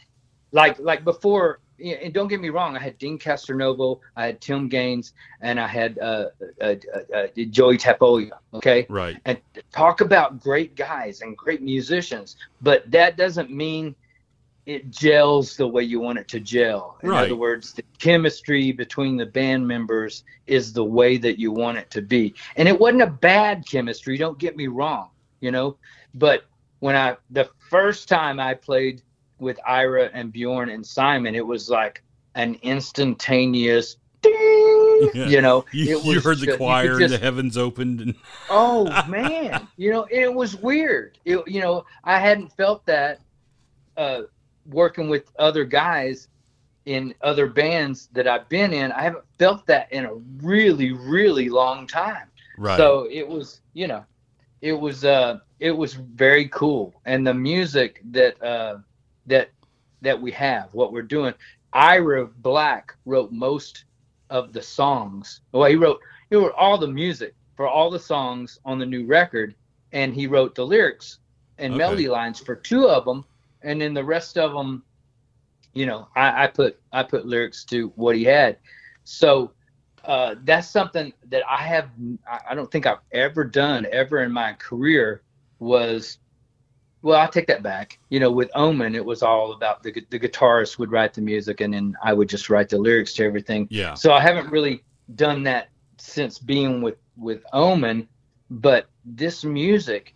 [0.52, 1.60] like like before.
[1.84, 5.68] And don't get me wrong, I had Deen Castronovo, I had Tim Gaines, and I
[5.68, 6.28] had uh,
[6.62, 8.30] uh, uh, uh, Joey Tafolla.
[8.54, 9.20] Okay, right.
[9.26, 9.38] and
[9.74, 13.96] talk about great guys and great musicians, but that doesn't mean
[14.66, 16.98] it gels the way you want it to gel.
[17.04, 17.26] In Right.
[17.26, 21.90] other words, the chemistry between the band members is the way that you want it
[21.92, 22.34] to be.
[22.56, 25.10] And it wasn't a bad chemistry, don't get me wrong,
[25.42, 25.78] you know,
[26.14, 26.46] but
[26.80, 29.02] when I the first time I played
[29.40, 32.02] with Ira and Bjorn and Simon, it was like
[32.36, 35.28] an instantaneous ding, Yeah.
[35.28, 35.66] you know.
[35.74, 38.16] You, you heard the choir, just- the heavens opened, and
[38.50, 41.18] Oh man, you know it was weird.
[41.26, 43.20] It, you know I hadn't felt that
[43.98, 44.22] uh,
[44.66, 46.28] working with other guys
[46.86, 48.92] in other bands that I've been in.
[48.92, 52.30] I haven't felt that in a really, really long time.
[52.58, 52.78] right.
[52.78, 54.04] So it was, you know,
[54.62, 58.78] it was uh, it was very cool, and the music that uh,
[59.26, 59.50] that
[60.02, 61.34] that we have, what we're doing.
[61.74, 63.86] Ira Black wrote most
[64.30, 65.42] of the songs.
[65.52, 66.00] Well, he wrote
[66.30, 69.56] he wrote all the music for all the songs on the new record,
[69.92, 71.20] and he wrote the lyrics
[71.58, 71.78] and Okay.
[71.78, 73.26] melody lines for two of them,
[73.64, 74.84] and then the rest of them,
[75.74, 78.58] you know, I, I put I put lyrics to what he had.
[79.04, 79.52] So
[80.06, 81.90] uh, that's something that I have
[82.50, 85.22] I don't think I've ever done ever in my career
[85.60, 86.18] was
[87.02, 90.20] well i take that back you know with omen it was all about the, the
[90.20, 93.68] guitarist would write the music and then i would just write the lyrics to everything
[93.70, 93.94] Yeah.
[93.94, 94.84] so i haven't really
[95.16, 98.08] done that since being with with omen
[98.50, 100.16] but this music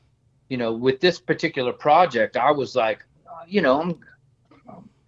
[0.50, 3.06] you know with this particular project i was like
[3.48, 4.00] you know i'm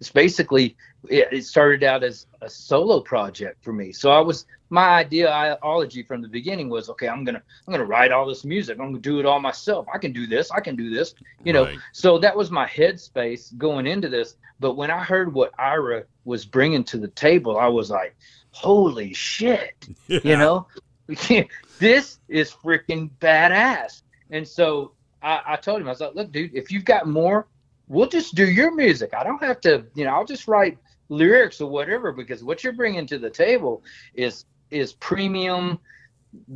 [0.00, 0.76] it's basically
[1.08, 3.92] it, started out as a solo project for me.
[3.92, 8.12] So i was my ideology from the beginning was okay i'm gonna i'm gonna write
[8.12, 8.78] all this music.
[8.78, 9.86] I'm gonna do it all myself.
[9.92, 10.50] I can do this.
[10.50, 11.64] I can do this you know.
[11.64, 11.78] Right.
[11.92, 14.36] so that was my headspace going into this.
[14.58, 18.16] But when i heard what ira was bringing to the table i was like
[18.50, 20.66] holy shit you know?
[21.78, 24.02] This is freaking badass.
[24.30, 27.46] And so I, I told him i was like look dude if you've got more
[27.90, 31.60] we'll just do your music i don't have to you know i'll just write lyrics
[31.60, 33.82] or whatever because what you're bringing to the table
[34.14, 35.78] is is premium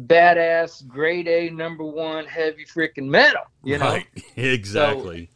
[0.07, 4.07] badass grade a number one heavy freaking metal you know Right.
[4.37, 5.29] Exactly.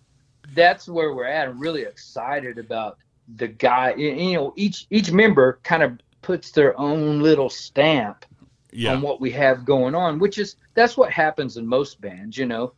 [0.55, 1.49] that's where we're at.
[1.49, 2.99] I'm really excited about
[3.37, 3.95] the guy.
[3.95, 8.25] You know, each each member kind of puts their own little stamp
[8.73, 8.93] yeah.
[8.93, 12.37] on what we have going on, which is that's what happens in most bands.
[12.37, 12.73] You know,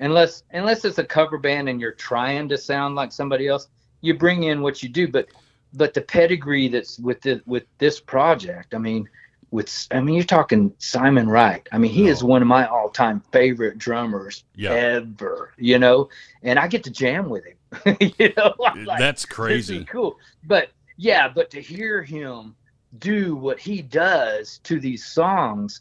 [0.00, 3.68] unless unless it's a cover band and you're trying to sound like somebody else,
[4.00, 5.08] you bring in what you do.
[5.08, 5.28] But
[5.72, 9.08] but the pedigree that's with the, with this project, I mean.
[9.50, 11.64] With, I mean, you're talking Simon Wright.
[11.70, 14.72] I mean, he is one of my all-time favorite drummers Yeah.
[14.72, 15.52] ever.
[15.56, 16.08] You know,
[16.42, 17.96] and I get to jam with him.
[18.18, 19.84] you know, like, That's crazy.
[19.84, 20.16] cool.
[20.42, 22.56] But yeah, but to hear him
[22.98, 25.80] do what he does to these songs,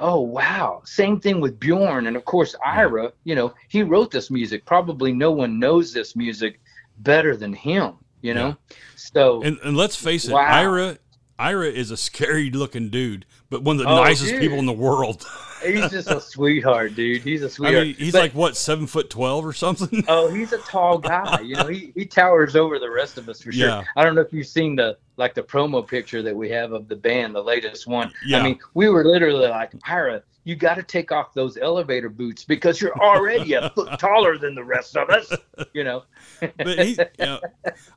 [0.00, 0.82] oh wow.
[0.84, 4.64] Same thing with Bjorn and of course Ira, you know, he wrote this music.
[4.64, 6.60] Probably no one knows this music
[6.98, 8.56] better than him, you know?
[8.96, 10.46] So And, and let's face it, Wow.
[10.46, 10.98] Ira
[11.38, 14.40] Ira is a scary looking dude, but one of the Oh, nicest dude.
[14.40, 15.26] people in the world.
[15.64, 17.22] he's just a sweetheart, dude.
[17.22, 17.86] He's a I sweetheart.
[17.86, 20.04] mean, he's But- like what seven foot twelve or something.
[20.08, 21.40] Oh, he's a tall guy.
[21.40, 23.68] You know, he, he towers over the rest of us for sure.
[23.68, 23.84] Yeah.
[23.96, 26.88] I don't know if you've seen the like the promo picture that we have of
[26.88, 28.12] the band, the latest one.
[28.26, 28.38] Yeah.
[28.40, 32.44] I mean, we were literally like, Ira, you got to take off those elevator boots
[32.44, 35.32] because you're already a foot taller than the rest of us.
[35.72, 36.02] You know.
[36.40, 37.40] but he, you know,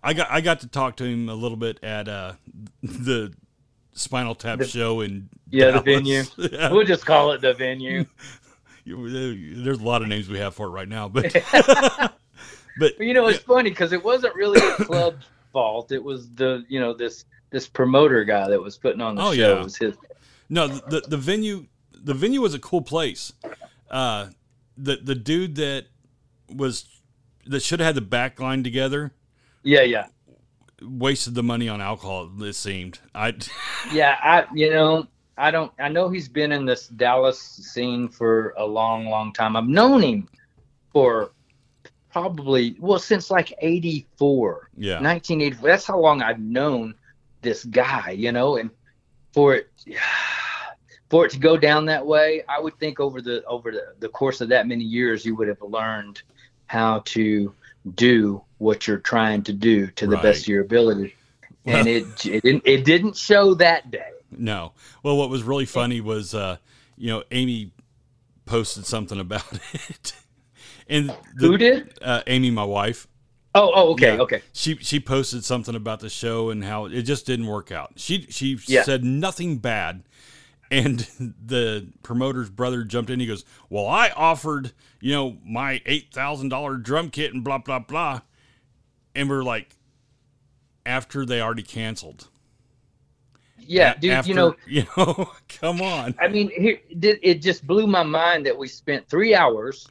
[0.04, 2.34] I got I got to talk to him a little bit at uh,
[2.84, 3.34] the
[3.98, 6.24] Spinal Tap The- show in Yeah, the venue.
[6.38, 6.72] Yeah.
[6.72, 8.06] We'll just call it the venue.
[8.86, 11.34] There's a lot of names we have for it right now, but
[12.80, 15.92] but you know, it's funny because it wasn't really the club's fault.
[15.92, 19.34] It was the you know this this promoter guy that was putting on the Oh,
[19.34, 19.56] show.
[19.56, 19.60] yeah.
[19.60, 19.96] It was his.
[20.50, 23.34] No, the the venue the venue was a cool place.
[23.92, 24.28] Uh,
[24.78, 25.88] the the dude that
[26.54, 26.86] was
[27.46, 29.12] that should have had the back line together
[29.64, 30.08] Yeah, yeah.
[30.82, 32.30] Wasted the money on alcohol.
[32.42, 33.00] It seemed.
[33.16, 33.34] I
[33.92, 38.54] Yeah, I you know I don't I know he's been in this Dallas scene for
[38.58, 39.56] a long, long time.
[39.56, 40.30] I've known him
[40.92, 41.32] for
[42.12, 45.70] probably well since like '84, yeah 1984.
[45.70, 46.96] That's how long I've known
[47.42, 48.70] this guy, you know, and
[49.34, 49.70] for it
[51.10, 54.10] for it to go down that way, I would think over the over the, the
[54.10, 56.22] course of that many years, you would have learned
[56.66, 57.54] how to
[57.96, 60.24] do what you're trying to do to the Right.
[60.24, 61.16] best of your ability.
[61.66, 64.10] And it, it didn't it didn't show that day.
[64.32, 64.74] no.
[65.04, 66.58] Well, what was really funny was uh,
[66.98, 67.72] you know Amy
[68.46, 70.14] posted something about it,
[70.88, 71.98] and the, Who did?
[72.02, 73.08] uh, Amy, my wife.
[73.56, 74.22] Oh, oh, okay, Yeah.
[74.22, 74.42] okay.
[74.54, 77.94] She she posted something about the show and how it just didn't work out.
[77.98, 78.84] She she Yeah.
[78.84, 80.04] said nothing bad,
[80.72, 81.00] and
[81.46, 83.20] the promoter's brother jumped in.
[83.20, 87.58] He goes, "Well, I offered you know my eight thousand dollar drum kit and blah
[87.58, 88.22] blah blah,"
[89.18, 89.76] and we're like,
[90.86, 92.30] after they already canceled.
[93.60, 94.12] Yeah, A- dude.
[94.12, 96.16] after- you know, you know, come on.
[96.22, 99.88] I mean, here it just blew my mind that we spent three hours,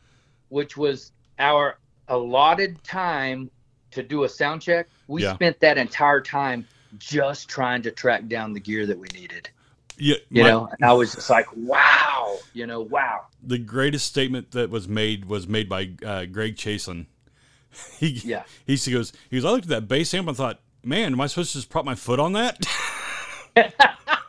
[0.48, 3.50] which was our allotted time
[3.90, 4.88] to do a sound check.
[5.08, 5.34] We Yeah.
[5.34, 6.66] spent that entire time
[6.98, 9.50] just trying to track down the gear that we needed.
[9.98, 13.26] Yeah, You my- know, and I was just like, wow, you know, wow.
[13.42, 17.06] the greatest statement that was made was made by uh, Greg Chasen.
[17.98, 18.44] He Yeah.
[18.66, 21.26] he goes he goes I looked at that bass amp and thought, man, am I
[21.26, 22.64] supposed to just prop my foot on that?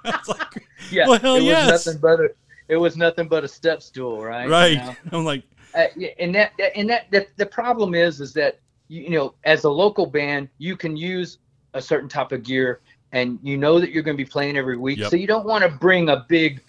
[0.06, 1.08] Like, Yeah.
[1.08, 1.70] Well, it yes.
[1.70, 2.30] was nothing but a
[2.70, 4.46] it was nothing but a step stool, right?
[4.46, 4.76] You right.
[4.78, 4.96] know?
[5.20, 5.44] I'm like,
[5.76, 5.88] uh,
[6.20, 9.66] and that, that and that the, the problem is is that you, you know as
[9.66, 11.40] a local band you can use
[11.74, 12.80] a certain type of gear
[13.12, 15.00] and you know that you're going to be playing every week.
[15.00, 15.10] Yep.
[15.12, 16.62] So you don't want to bring a big,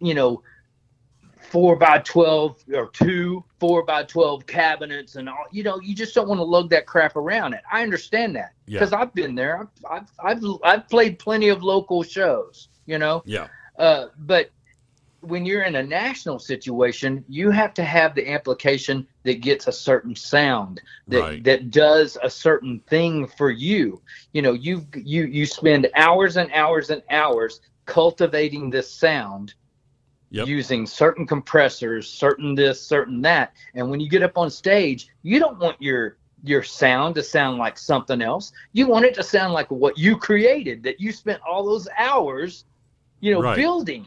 [0.00, 0.42] you know,
[1.54, 6.12] four by 12 or two four by 12 cabinets and all, you know, you just
[6.12, 7.60] don't want to lug that crap around it.
[7.70, 8.80] I understand that Yeah.
[8.80, 9.60] because I've been there.
[9.60, 10.10] I've, I've,
[10.42, 13.46] I've, I've played plenty of local shows, you know, Yeah.
[13.78, 14.50] uh, but
[15.20, 19.72] when you're in a national situation, you have to have the amplification that gets a
[19.72, 21.44] certain sound that Right.
[21.44, 24.02] that does a certain thing for you.
[24.32, 29.54] You know, you you you spend hours and hours and hours cultivating this sound
[30.34, 30.48] Yep.
[30.48, 33.52] using certain compressors, certain this, certain that.
[33.74, 37.56] And when you get up on stage, you don't want your your sound to sound
[37.56, 38.52] like something else.
[38.72, 42.64] You want it to sound like what you created that you spent all those hours,
[43.20, 43.56] you know, Right.
[43.56, 44.04] building.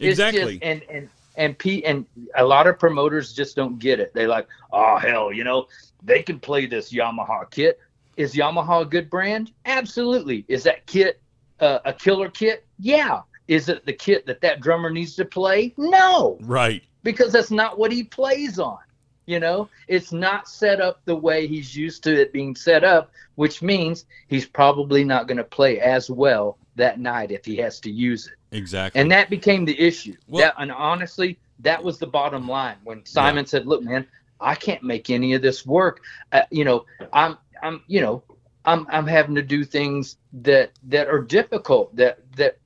[0.00, 0.58] It's just- Exactly.
[0.62, 4.14] and and and P and a lot of promoters just don't get it.
[4.14, 5.66] They like, oh hell, you know,
[6.02, 7.78] they can play this Yamaha kit.
[8.16, 9.52] Is Yamaha a good brand?
[9.66, 10.44] Absolutely.
[10.48, 11.20] Is that kit
[11.60, 12.64] uh, a killer kit?
[12.78, 13.20] Yeah.
[13.48, 15.72] Is it the kit that that drummer needs to play?
[15.76, 16.82] No, right.
[17.02, 18.78] because that's not what he plays on.
[19.26, 23.10] You know, it's not set up the way he's used to it being set up,
[23.34, 27.80] which means he's probably not going to play as well that night if he has
[27.80, 29.00] to use it Exactly.
[29.00, 30.14] and that became the issue.
[30.28, 34.06] Well- that, and honestly, that was the bottom line when Simon said, "Look, man,
[34.40, 36.02] I can't make any of this work.
[36.30, 38.22] Uh, you know, I'm, I'm, you know,
[38.64, 42.58] I'm, I'm having to do things that that are difficult, that that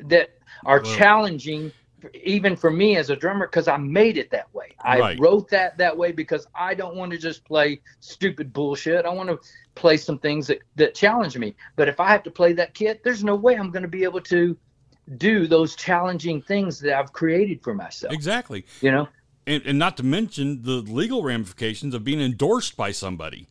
[0.00, 0.30] that
[0.64, 1.72] are Well- challenging."
[2.14, 5.18] even for me as a drummer because i made it that way i Right.
[5.18, 9.28] wrote that that way because i don't want to just play stupid bullshit i want
[9.28, 9.40] to
[9.74, 13.02] play some things that that challenge me but if i have to play that kit
[13.02, 14.56] there's no way i'm going to be able to
[15.16, 18.12] do those challenging things that I've created for myself.
[18.12, 18.64] exactly.
[18.80, 19.08] You know?
[19.46, 23.48] And, and not to mention the legal ramifications of being endorsed by somebody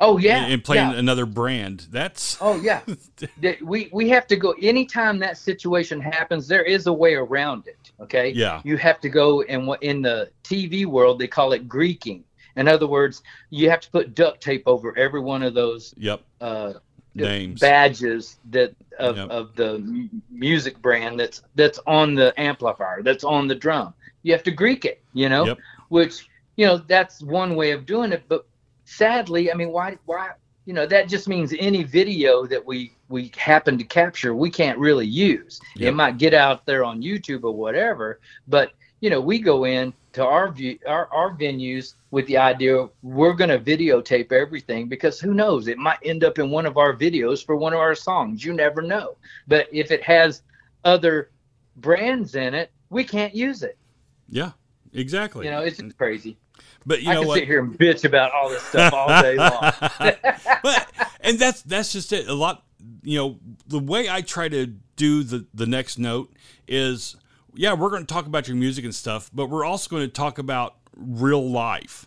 [0.00, 0.44] Oh yeah.
[0.44, 0.98] and, and playing yeah.
[0.98, 1.86] another brand.
[1.90, 2.80] That's Oh yeah.
[3.62, 6.46] We we have to go anytime that situation happens.
[6.46, 7.92] There is a way around it.
[8.00, 8.30] Okay.
[8.30, 8.60] Yeah.
[8.64, 12.22] You have to go and what in the TV world they call it greeking.
[12.56, 16.22] In other words, you have to put duct tape over every one of those yep.
[16.40, 16.74] uh,
[17.14, 17.60] Names.
[17.60, 19.30] badges that of, Yep.
[19.30, 24.42] of the music brand that's that's on the amplifier that's on the drum you have
[24.42, 25.58] to greek it you know Yep.
[25.88, 28.46] which you know that's one way of doing it but
[28.88, 30.30] sadly i mean why why
[30.64, 34.78] you know that just means any video that we we happen to capture we can't
[34.78, 35.88] really use Yep.
[35.88, 39.92] it might get out there on youtube or whatever but you know we go in
[40.14, 45.20] to our view our, our venues with the idea we're going to videotape everything because
[45.20, 47.94] who knows it might end up in one of our videos for one of our
[47.94, 49.16] songs you never know
[49.48, 50.42] but if it has
[50.86, 51.28] other
[51.76, 53.76] brands in it we can't use it
[54.30, 54.52] Yeah.
[54.94, 55.44] Exactly.
[55.44, 56.38] you know it's just crazy
[56.86, 57.38] but you i know can what?
[57.38, 59.72] sit here and bitch about all this stuff all day long
[60.62, 60.88] but
[61.20, 62.28] and that's that's just it.
[62.28, 62.64] A lot,
[63.02, 64.66] you know, the way I try to
[64.96, 66.32] do the the next note
[66.66, 67.16] is,
[67.54, 70.12] yeah, we're going to talk about your music and stuff, but we're also going to
[70.12, 72.06] talk about real life.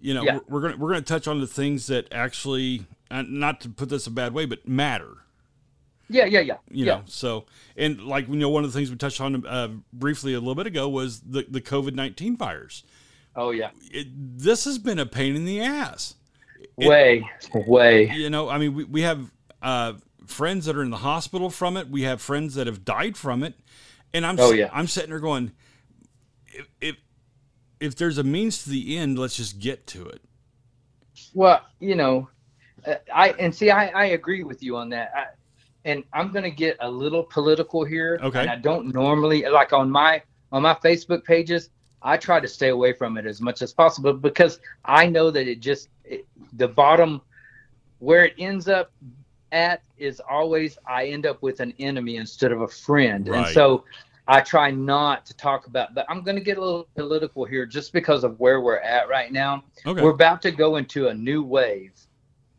[0.00, 0.34] You know, Yeah.
[0.36, 3.88] we're, we're gonna we're gonna touch on the things that actually, uh, not to put
[3.88, 5.18] this a bad way, but matter.
[6.08, 7.44] yeah yeah yeah You yeah know, so
[7.76, 10.54] and like you know, one of the things we touched on uh, briefly a little
[10.54, 12.82] bit ago was the the COVID nineteen virus.
[13.36, 16.14] Oh yeah It, this has been a pain in the ass.
[16.78, 19.30] It- way way you know i mean we, we have
[19.62, 19.94] uh,
[20.26, 23.42] friends that are in the hospital from it we have friends that have died from
[23.42, 23.54] it
[24.12, 24.68] and i'm Oh, yeah.
[24.72, 25.52] i'm sitting there going
[26.48, 26.96] if, if
[27.80, 30.20] if there's a means to the end let's just get to it
[31.34, 32.28] Well, you know,
[32.86, 35.12] uh, I and see, I, I agree with you on that.
[35.14, 35.24] I,
[35.84, 38.18] and I'm going to get a little political here.
[38.22, 38.40] Okay.
[38.40, 40.22] And I don't normally like on my
[40.52, 41.70] on my Facebook pages.
[42.02, 45.48] I try to stay away from it as much as possible because I know that
[45.48, 47.20] it just it, the bottom
[47.98, 48.92] where it ends up
[49.52, 53.28] at is always I end up with an enemy instead of a friend.
[53.28, 53.84] And so
[54.28, 57.64] I try not to talk about but I'm going to get a little political here
[57.64, 61.14] just because of where we're at right now okay we're about to go into a
[61.14, 61.92] new wave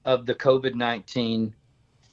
[0.05, 1.53] of the COVID 19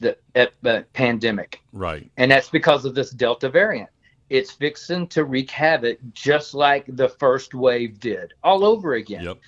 [0.00, 1.60] the uh, pandemic.
[1.72, 3.90] right And that's because of this Delta variant.
[4.34, 9.22] It's fixing to wreak havoc just like the first wave did all over again.
[9.22, 9.38] yep.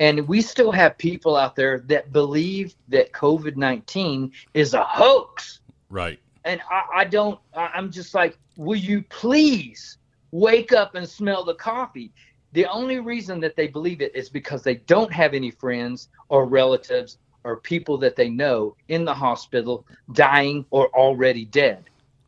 [0.00, 5.60] And we still have people out there that believe that COVID 19 is a hoax.
[5.90, 6.18] Right.
[6.44, 9.98] And I, I don't I- i'm just like will you please
[10.32, 12.10] wake up and smell the coffee?
[12.50, 16.46] The only reason that they believe it is because they don't have any friends or
[16.46, 21.84] relatives or people that they know in the hospital dying or already dead.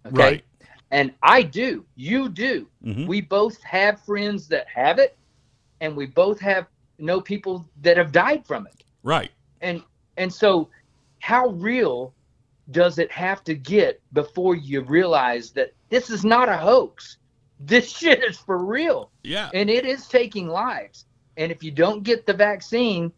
[0.07, 0.23] Okay?
[0.23, 0.45] Right
[0.95, 5.17] and i do you do hmm we both have friends that have it
[5.81, 6.67] and we both have
[6.99, 9.31] know people that have died from it right
[9.61, 9.83] and
[10.17, 10.69] and so
[11.19, 12.15] how real
[12.71, 17.19] does it have to get before you realize that this is not a hoax?
[17.61, 19.11] This shit is for real.
[19.23, 19.51] Yeah.
[19.55, 21.07] And it is taking lives.
[21.37, 23.13] And if you don't get the vaccine,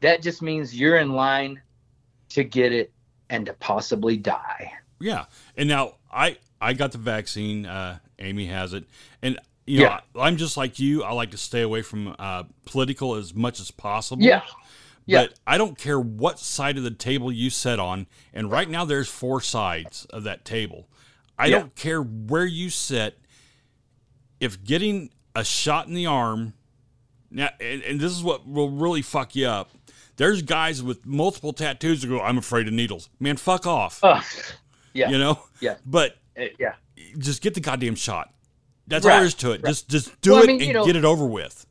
[0.00, 1.60] that just means you're in line
[2.30, 2.92] to get it
[3.30, 4.72] and to possibly die.
[5.00, 5.24] Yeah.
[5.56, 7.66] And now I I got the vaccine.
[7.66, 8.84] Uh, Amy has it,
[9.22, 10.00] and you know Yeah.
[10.20, 11.02] I, am just like you.
[11.02, 14.22] I like to stay away from uh, political as much as possible.
[14.22, 14.42] Yeah.
[15.06, 15.26] Yeah.
[15.26, 18.06] But I don't care what side of the table you sit on.
[18.32, 20.88] And right now, there's four sides of that table.
[21.38, 21.58] I Yeah.
[21.58, 23.18] don't care where you sit.
[24.40, 26.54] If getting a shot in the arm,
[27.30, 29.70] now, and, and this is what will really fuck you up.
[30.16, 33.98] There's guys with multiple tattoos who go, "I'm afraid of needles." Man, fuck off.
[34.02, 34.22] Ugh.
[34.92, 35.10] yeah.
[35.10, 35.42] You know.
[35.60, 35.76] Yeah.
[35.84, 36.74] But Uh, yeah.
[37.18, 38.32] just get the goddamn shot.
[38.86, 39.62] That's all Right, there is to it.
[39.62, 39.70] right.
[39.70, 41.66] Just just do Well, I it mean, and know- get it over with.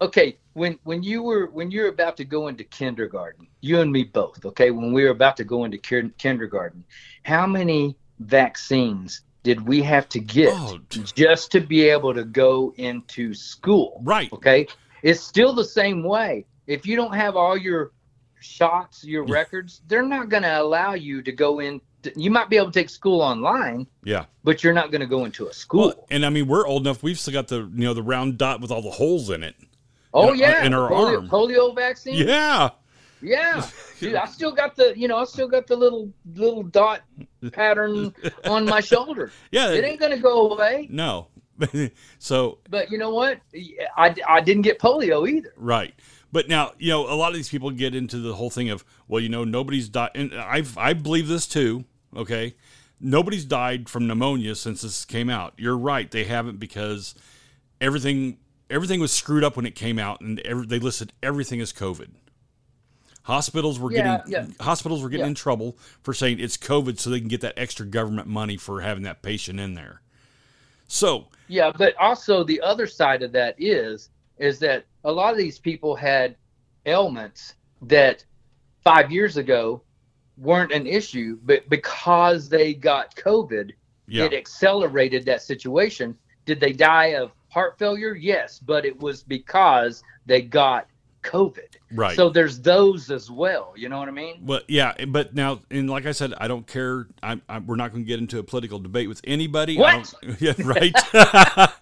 [0.00, 4.02] okay when when you were when you're about to go into kindergarten you and me
[4.02, 6.82] both okay when we were about to go into kin- kindergarten
[7.24, 12.72] how many vaccines did we have to get Oh, just to be able to go
[12.78, 14.32] into school Right.
[14.32, 14.66] okay
[15.02, 17.92] it's still the same way if you don't have all your
[18.40, 21.80] shots your records they're not going to allow you to go in
[22.16, 24.24] you might be able to take school online Yeah.
[24.44, 26.82] but you're not going to go into a school Well, and I mean, we're old
[26.82, 27.02] enough.
[27.02, 29.54] We've still got the you know the round dot with all the holes in it.
[30.14, 31.28] oh in- uh, yeah in our polio, arm.
[31.28, 32.70] polio vaccine Yeah.
[33.22, 33.66] Yeah,
[34.00, 37.02] dude, I still got the you know I still got the little little dot
[37.52, 39.30] pattern on my shoulder.
[39.52, 39.72] Yeah.
[39.72, 40.88] It ain't gonna go away.
[40.90, 41.28] no.
[42.18, 43.38] so But you know what?
[43.96, 45.52] I, I didn't get polio either.
[45.56, 45.94] right.
[46.32, 48.84] But now you know a lot of these people get into the whole thing of
[49.08, 51.84] well you know nobody's died and I I believe this too.
[52.16, 52.54] Okay.
[53.00, 55.54] Nobody's died from pneumonia since this came out.
[55.56, 56.10] You're right.
[56.10, 57.14] They haven't because
[57.80, 58.38] everything
[58.68, 62.10] everything was screwed up when it came out, and every, they listed everything as COVID.
[63.24, 64.46] Hospitals were Yeah, getting yeah.
[64.64, 65.30] hospitals were getting Yeah.
[65.30, 68.80] in trouble for saying it's COVID, so they can get that extra government money for
[68.80, 70.02] having that patient in there.
[70.88, 75.38] So Yeah, but also the other side of that is is that a lot of
[75.38, 76.34] these people had
[76.86, 78.24] ailments that
[78.82, 79.82] five years ago
[80.40, 83.72] weren't an issue, but because they got COVID,
[84.08, 86.16] yeah, it accelerated that situation.
[86.46, 88.14] Did they die of heart failure?
[88.14, 90.88] Yes, but it was because they got
[91.22, 91.69] COVID.
[91.92, 92.16] Right.
[92.16, 93.72] So there's those as well.
[93.76, 94.42] You know what I mean?
[94.44, 97.06] Well, yeah, but now, and like I said, I don't care.
[97.22, 99.76] I'm, I'm, we're not going to get into a political debate with anybody.
[99.76, 100.12] What?
[100.40, 100.94] yeah, right.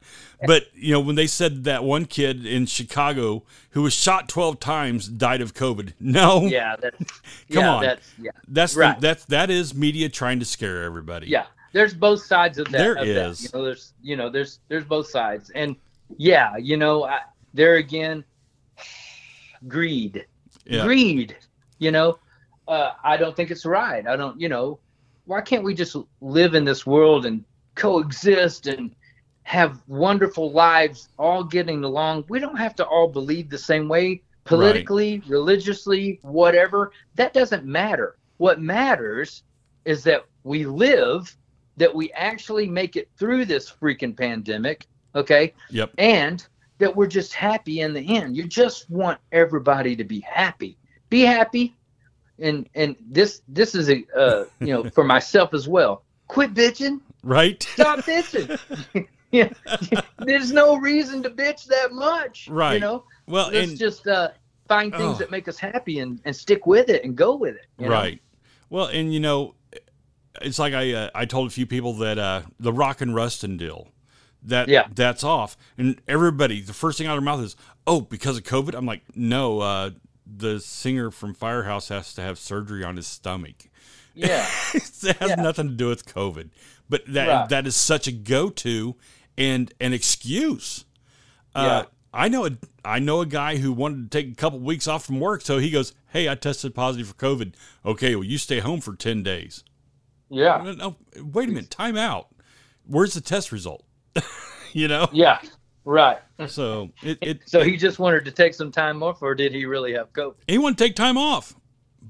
[0.47, 4.61] but you know, when they said that one kid in Chicago who was shot 12
[4.61, 6.77] times died of COVID, no, Yeah.
[6.77, 7.09] That, Come
[7.51, 7.83] yeah, on.
[7.83, 8.31] That's, yeah.
[8.49, 8.95] that's Right.
[9.01, 11.29] the, that's that is media trying to scare everybody.
[11.29, 11.47] Yeah.
[11.73, 12.79] There's both sides of that.
[12.79, 13.29] There of that.
[13.31, 13.43] is.
[13.43, 15.77] You know, there's you know there's there's both sides, and
[16.17, 17.21] yeah, you know, I,
[17.53, 18.25] there again,
[19.67, 20.27] greed.
[20.65, 20.85] Yeah.
[20.85, 21.37] greed
[21.79, 22.19] you know?
[22.67, 24.07] Uh, i don't think it's right.
[24.07, 24.79] I don't you know
[25.25, 27.45] why can't we just live in this world and
[27.75, 28.95] coexist and
[29.43, 32.25] have wonderful lives all getting along?
[32.29, 36.93] We don't have to all believe the same way politically religiously whatever.
[37.15, 38.17] That doesn't matter.
[38.39, 39.43] What matters
[39.85, 41.35] is that we live
[41.77, 45.55] that we actually make it through this freaking pandemic okay?
[45.71, 45.91] Yep.
[45.99, 46.47] and
[46.79, 48.37] that we're just happy in the end.
[48.37, 50.77] You just want everybody to be happy.
[51.11, 51.75] Be happy,
[52.39, 56.03] and and this this is a uh, you know for myself as well.
[56.29, 57.01] Quit bitching.
[57.23, 57.63] Right.
[57.63, 58.59] Stop bitching.
[59.33, 59.49] yeah,
[60.19, 62.49] there's no reason to bitch that much.
[62.49, 62.75] Right.
[62.75, 64.31] You know, Well, let's and just uh,
[64.69, 65.19] find things Oh.
[65.19, 67.67] that make us happy and and stick with it and go with it.
[67.79, 67.93] you know?
[67.93, 68.21] right.
[68.71, 69.55] Well, and you know,
[70.43, 73.57] it's like I uh, I told a few people that uh, the Rock and Rustin
[73.57, 73.89] deal
[74.43, 74.87] that Yeah.
[74.95, 78.45] that's off, and everybody the first thing out of their mouth is oh because of
[78.45, 78.75] COVID.
[78.75, 79.91] I'm like no, uh,
[80.27, 83.69] the singer from Firehouse has to have surgery on his stomach.
[84.15, 84.47] Yeah.
[84.75, 84.83] it
[85.21, 85.35] has Yeah.
[85.37, 86.51] nothing to do with COVID,
[86.89, 87.49] but that Right.
[87.51, 88.97] that is such a go to
[89.37, 90.85] and an excuse.
[91.55, 91.89] Uh, Yeah.
[92.13, 92.51] I know a
[92.85, 95.59] I know a guy who wanted to take a couple weeks off from work, so
[95.59, 97.53] he goes, "Hey, I tested positive for COVID.
[97.85, 99.63] Okay, well, you stay home for ten days."
[100.31, 100.61] Yeah.
[100.65, 102.29] No, no, wait a minute, time out.
[102.87, 103.85] Where's the test result?
[104.73, 105.41] you know, Yeah.
[105.85, 106.19] Right.
[106.49, 109.65] so it, it So he just wanted to take some time off, or did he
[109.65, 110.35] really have COVID?
[110.47, 111.55] he wanted to take time off.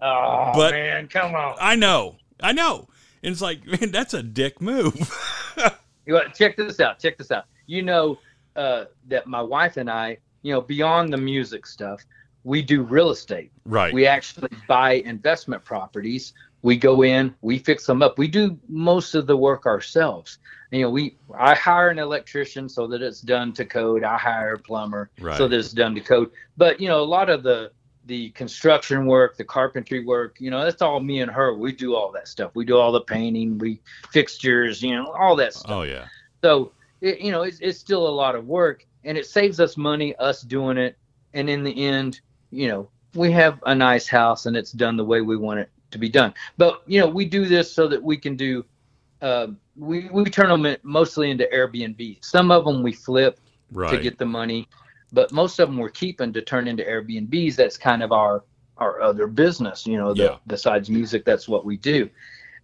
[0.02, 1.56] Oh But- man, come on.
[1.60, 2.88] I know, I know,
[3.22, 4.94] and it's like, man, that's a dick move.
[6.06, 6.98] You want check this out.
[6.98, 7.44] Check this out.
[7.66, 8.18] You know
[8.56, 12.00] uh, that my wife and I, you know, beyond the music stuff,
[12.44, 13.52] we do real estate.
[13.66, 13.92] right.
[13.92, 16.32] We actually buy investment properties.
[16.62, 18.18] We go in, we fix them up.
[18.18, 20.38] We do most of the work ourselves.
[20.70, 24.04] You know, we I hire an electrician so that it's done to code.
[24.04, 25.36] I hire a plumber Right.
[25.36, 26.30] so that it's done to code.
[26.56, 27.72] But you know, a lot of the
[28.06, 31.54] the construction work, the carpentry work, you know, that's all me and her.
[31.54, 32.52] We do all that stuff.
[32.54, 33.80] We do all the painting, we
[34.12, 35.70] fixtures, you know, all that stuff.
[35.70, 36.06] Oh yeah.
[36.42, 39.76] So, it, you know, it's, it's still a lot of work and it saves us
[39.76, 40.96] money, us doing it.
[41.34, 45.04] And in the end, you know, we have a nice house and it's done the
[45.04, 46.32] way we want it to be done.
[46.56, 48.64] But, you know, we do this so that we can do,
[49.20, 49.48] uh,
[49.78, 52.24] we, we turn them mostly into Airbnb.
[52.24, 53.90] Some of them we flip Right.
[53.90, 54.66] to get the money,
[55.12, 57.54] but most of them we're keeping to turn into Airbnbs.
[57.56, 58.44] That's kind of our
[58.78, 60.14] our other business, you know.
[60.14, 60.36] The, Yeah.
[60.46, 62.08] Besides music, that's what we do.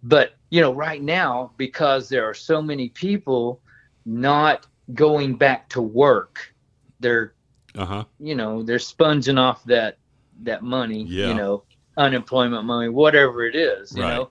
[0.02, 3.60] But you know, right now, because there are so many people
[4.06, 6.54] not going back to work,
[7.00, 7.34] they're
[7.76, 8.04] uh huh.
[8.18, 9.98] you know they're sponging off that
[10.42, 11.02] that money.
[11.04, 11.28] Yeah.
[11.28, 11.64] You know,
[11.98, 13.94] unemployment money, whatever it is.
[13.94, 14.14] You Right.
[14.16, 14.30] know,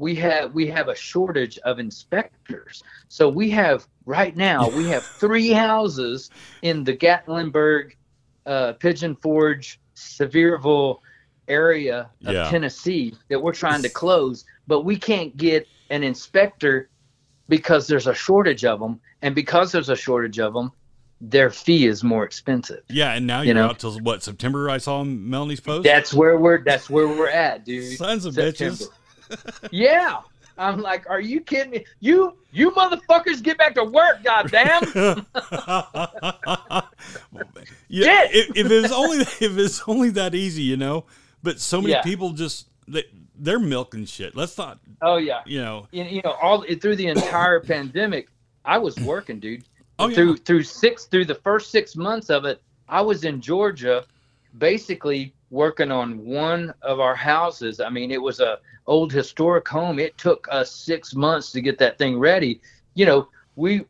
[0.00, 2.82] we have we have a shortage of inspectors.
[3.08, 6.30] So we have right now we have three houses
[6.62, 7.92] in the Gatlinburg,
[8.46, 10.98] uh, Pigeon Forge, Sevierville
[11.48, 12.48] area of Yeah.
[12.48, 16.88] Tennessee that we're trying to close, but we can't get an inspector
[17.48, 20.70] because there's a shortage of them, and because there's a shortage of them,
[21.20, 22.82] their fee is more expensive.
[22.88, 23.66] Yeah, and now You you're know?
[23.66, 24.70] out till what September?
[24.70, 25.84] I saw Melanie's post.
[25.84, 27.98] That's where we're that's where we're at, dude.
[27.98, 28.74] Sons of September.
[28.76, 28.88] bitches.
[29.70, 30.20] Yeah.
[30.58, 31.84] I'm like, are you kidding me?
[32.00, 34.82] You you motherfuckers get back to work, goddamn.
[37.88, 41.06] yeah, if, if it's only if it's only that easy, you know.
[41.42, 42.02] But so many Yeah.
[42.02, 43.04] people just they,
[43.36, 44.36] they're milking shit.
[44.36, 45.40] Let's not, oh yeah.
[45.46, 45.88] you know.
[45.92, 48.28] You, you know, all through the entire pandemic,
[48.64, 49.64] I was working, dude.
[49.98, 53.40] Oh yeah, through through six through the first six months of it, I was in
[53.40, 54.04] Georgia,
[54.58, 57.80] basically working on one of our houses.
[57.80, 59.98] I mean, it was a old historic home.
[59.98, 62.60] It took us six months to get that thing ready.
[62.94, 63.84] You know, we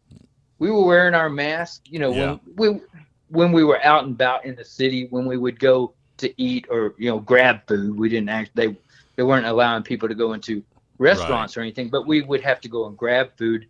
[0.58, 1.82] we were wearing our mask.
[1.86, 2.36] You know, Yeah.
[2.36, 2.80] when we
[3.28, 6.66] when we were out and about in the city, when we would go to eat
[6.70, 8.50] or you know grab food, we didn't act.
[8.54, 8.76] They
[9.16, 10.62] they weren't allowing people to go into
[10.98, 13.66] restaurants or anything, but we would have to go and grab food.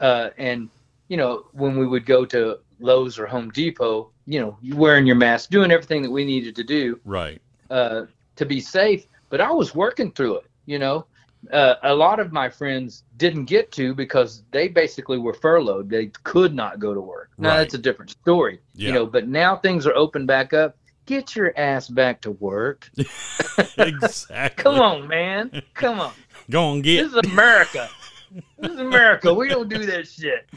[0.00, 0.68] Uh, and
[1.08, 5.06] you know, when we would go to Lowe's or Home Depot, you know, you wearing
[5.06, 7.42] your mask, doing everything that we needed to do right.
[7.68, 8.02] uh,
[8.36, 9.06] to be safe.
[9.28, 10.46] But I was working through it.
[10.66, 11.06] You know,
[11.52, 15.90] uh, a lot of my friends didn't get to because they basically were furloughed.
[15.90, 17.30] They could not go to work.
[17.38, 17.56] Now Right.
[17.58, 18.60] that's a different story.
[18.74, 18.88] Yeah.
[18.88, 20.76] You know, but now things are open back up.
[21.06, 22.88] Get your ass back to work.
[23.78, 24.62] exactly.
[24.62, 25.60] Come on, man.
[25.74, 26.12] Come on.
[26.48, 27.02] go on, get.
[27.02, 27.90] This is America.
[28.30, 29.32] This is America.
[29.32, 30.48] We don't do that shit.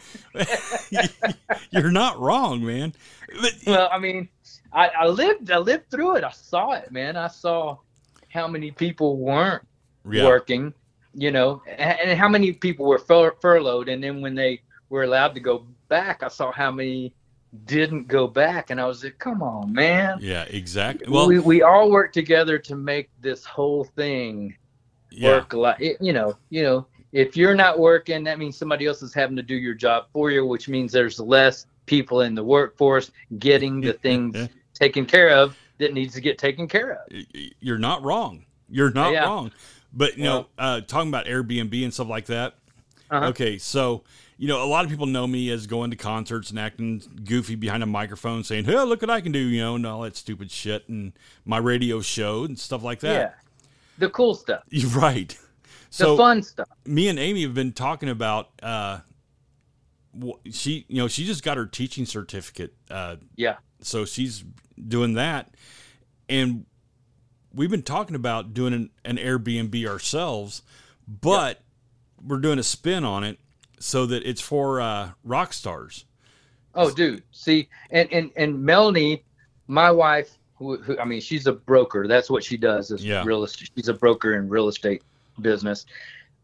[1.71, 2.93] You're not wrong, man.
[3.41, 4.29] But Well, I mean,
[4.71, 6.23] I, I lived I lived through it.
[6.23, 7.15] I saw it, man.
[7.17, 7.77] I saw
[8.29, 9.63] how many people weren't
[10.09, 10.73] yeah, working,
[11.13, 13.89] you know, and, how many people were fur- furloughed.
[13.89, 17.13] And then when they were allowed to go back, I saw how many
[17.65, 21.11] didn't go back, and I was like, "Come on, man." yeah, exactly.
[21.11, 24.55] Well, we we all work together to make this whole thing
[25.11, 25.53] yeah, work.
[25.53, 29.35] Like you know, you know, if you're not working, that means somebody else is having
[29.37, 33.79] to do your job for you, which means there's less people in the workforce getting
[33.79, 36.99] the things taken care of that needs to get taken care of.
[37.59, 38.45] you're not wrong.
[38.69, 39.25] You're not Yeah.
[39.25, 39.51] wrong.
[39.93, 42.55] But you know, uh, talking about Airbnb and stuff like that.
[43.11, 43.27] Uh-huh.
[43.27, 44.03] Okay, so
[44.39, 47.53] you know, a lot of people know me as going to concerts and acting goofy
[47.53, 50.17] behind a microphone, saying, "Hey, look what I can do," you know, and all that
[50.17, 51.13] stupid shit, and
[51.45, 53.13] my radio show and stuff like that.
[53.13, 53.29] Yeah,
[53.99, 54.89] the cool stuff, You're
[55.99, 56.05] right.
[56.05, 56.67] the So fun stuff.
[56.85, 58.49] me and Amy have been talking about.
[58.61, 58.99] Uh,
[60.51, 62.73] she, you know, she just got her teaching certificate.
[62.89, 63.55] Uh, Yeah.
[63.81, 64.43] so she's
[64.87, 65.55] doing that,
[66.29, 66.65] and
[67.53, 70.61] we've been talking about doing an, an Airbnb ourselves,
[71.07, 71.61] but
[72.23, 73.39] we're doing a spin on it
[73.79, 76.05] so that it's for uh, rock stars.
[76.75, 77.23] Oh, dude.
[77.31, 79.23] See, and and and Melanie,
[79.67, 82.07] my wife, who, who I mean, she's a broker.
[82.07, 82.91] That's what she does.
[82.91, 83.23] Is Yeah.
[83.25, 83.69] real estate.
[83.75, 85.01] She's a broker in real estate
[85.41, 85.85] business.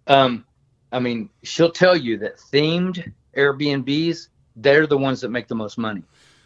[0.07, 0.45] Um,
[0.91, 5.77] I mean, she'll tell you that themed Airbnbs, they're the ones that make the most
[5.77, 6.03] money.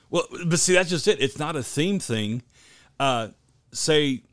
[0.09, 1.21] Well, but see, that's just it.
[1.21, 2.43] It's not a theme thing.
[2.99, 3.29] Uh,
[3.71, 4.23] say,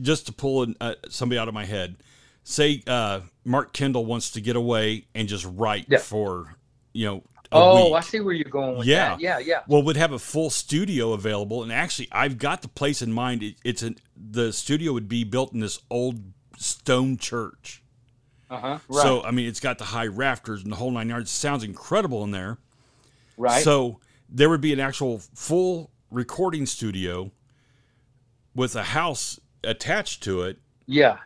[0.00, 1.96] just to pull an, uh, somebody out of my head,
[2.44, 5.98] say uh, Mark Kendall wants to get away and just write Yeah.
[5.98, 6.54] for,
[6.92, 7.22] you know,
[7.52, 7.94] Oh, week.
[7.96, 9.08] I see where you're going with Yeah.
[9.08, 9.20] that.
[9.20, 9.62] Yeah, yeah.
[9.66, 13.42] Well, we'd have a full studio available, and actually, I've got the place in mind.
[13.42, 16.20] It, it's an the studio would be built in this old
[16.60, 17.82] stone church.
[18.48, 18.78] Uh huh.
[18.88, 19.02] Right.
[19.02, 21.30] So, I mean, it's got the high rafters and the whole nine yards.
[21.30, 22.58] It sounds incredible in there.
[23.36, 23.62] right.
[23.62, 23.98] So
[24.28, 27.30] there would be an actual full recording studio
[28.54, 31.18] with a house attached to it yeah.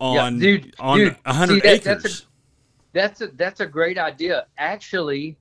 [0.00, 2.26] on dude, on dude, a hundred see, that- that's a- acres.
[2.92, 4.46] That's a that's a great idea.
[4.56, 5.36] Actually,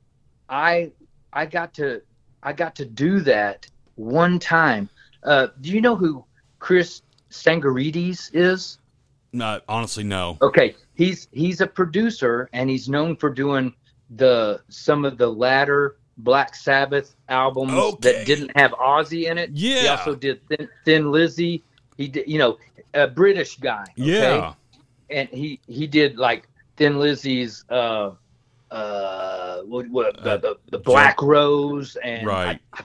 [0.50, 0.92] I
[1.32, 2.02] I got to
[2.44, 3.66] I got to do that
[3.96, 4.90] one time.
[5.24, 6.26] Uh, do you know who
[6.60, 8.78] Chris Tsangarides is?
[9.42, 10.38] Uh, honestly, no.
[10.42, 13.74] Okay, he's he's a producer and he's known for doing
[14.16, 18.14] the some of the latter Black Sabbath albums Okay.
[18.14, 19.50] that didn't have Ozzy in it.
[19.54, 21.64] Yeah, he also did Thin, Thin Lizzy.
[21.98, 22.58] He did, you know,
[22.94, 23.84] a British guy.
[24.00, 24.38] okay?
[24.38, 24.54] Yeah.
[25.10, 28.12] and he he did like Thin Lizzy's uh
[28.72, 32.60] uh what, what the, Uh, the, the Black Rose and Right.
[32.74, 32.84] I, I,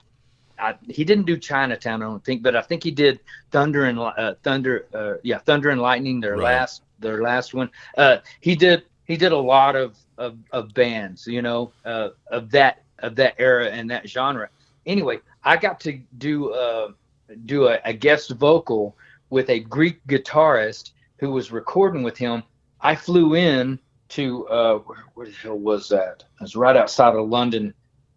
[0.69, 4.35] he didn't do Chinatown I don't think but I think he did Thunder and uh,
[4.43, 6.45] Thunder uh, yeah Thunder and Lightning their Right.
[6.45, 11.27] last their last one uh he did he did a lot of of, of bands
[11.27, 14.49] you know uh, of that of that era and that genre
[14.87, 16.89] anyway I got to do uh
[17.47, 18.97] do a, a guest vocal
[19.31, 22.43] with a Greek guitarist who was recording with him.
[22.81, 23.79] I flew in
[24.11, 26.25] to uh, where, where the hell was that?
[26.41, 27.73] It was right outside of London,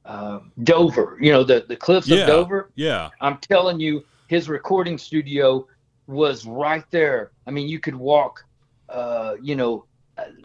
[0.05, 1.17] uh, Dover.
[1.21, 2.21] You know the the cliffs Yeah.
[2.21, 2.71] of Dover.
[2.75, 3.09] Yeah.
[3.21, 5.67] I'm telling you, his recording studio
[6.07, 7.31] was right there.
[7.47, 8.43] I mean, you could walk,
[8.89, 9.85] uh, you know,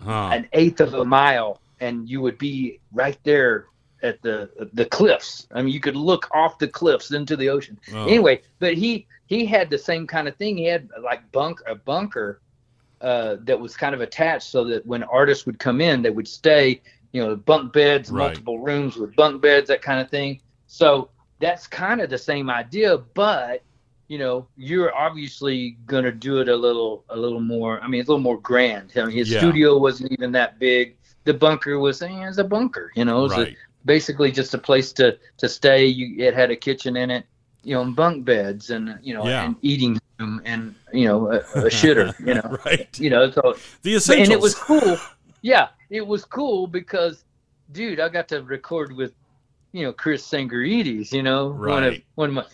[0.00, 0.30] Huh.
[0.32, 3.66] an eighth of a mile, and you would be right there
[4.02, 5.46] at the the cliffs.
[5.52, 8.04] I mean, you could look off the cliffs into the ocean Oh.
[8.06, 11.74] anyway but he he had the same kind of thing he had like bunk a
[11.74, 12.40] bunker
[13.00, 16.28] uh that was kind of attached so that when artists would come in they would
[16.28, 16.80] stay
[17.12, 18.24] you know bunk beds Right.
[18.26, 22.50] multiple rooms with bunk beds that kind of thing so that's kind of the same
[22.50, 23.62] idea but
[24.08, 28.00] you know you're obviously going to do it a little a little more i mean
[28.00, 29.38] it's a little more grand I mean, his Yeah.
[29.40, 33.22] studio wasn't even that big the bunker was eh, it's a bunker you know it
[33.22, 35.86] was a, basically just a place to to stay.
[35.86, 37.24] You it had a kitchen in it,
[37.62, 39.44] you know, and bunk beds and you know, Yeah.
[39.44, 42.88] and eating room and you know, a, a shitter, you know, right.
[42.98, 43.30] you know.
[43.30, 44.28] So The essentials.
[44.28, 44.98] and it was cool.
[45.42, 47.24] Yeah, it was cool because,
[47.72, 49.12] dude, I got to record with,
[49.72, 51.12] you know, Chris Tsangarides.
[51.12, 51.70] You know, right.
[51.70, 52.44] one of one of my,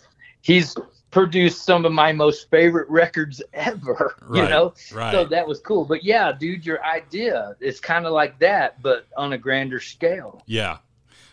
[0.42, 0.76] he's
[1.14, 4.16] produced some of my most favorite records ever.
[4.26, 4.44] Right.
[4.44, 5.12] You know, right.
[5.12, 5.84] so that was cool.
[5.84, 10.42] But yeah, dude, your idea is kind of like that, but on a grander scale.
[10.46, 10.78] Yeah.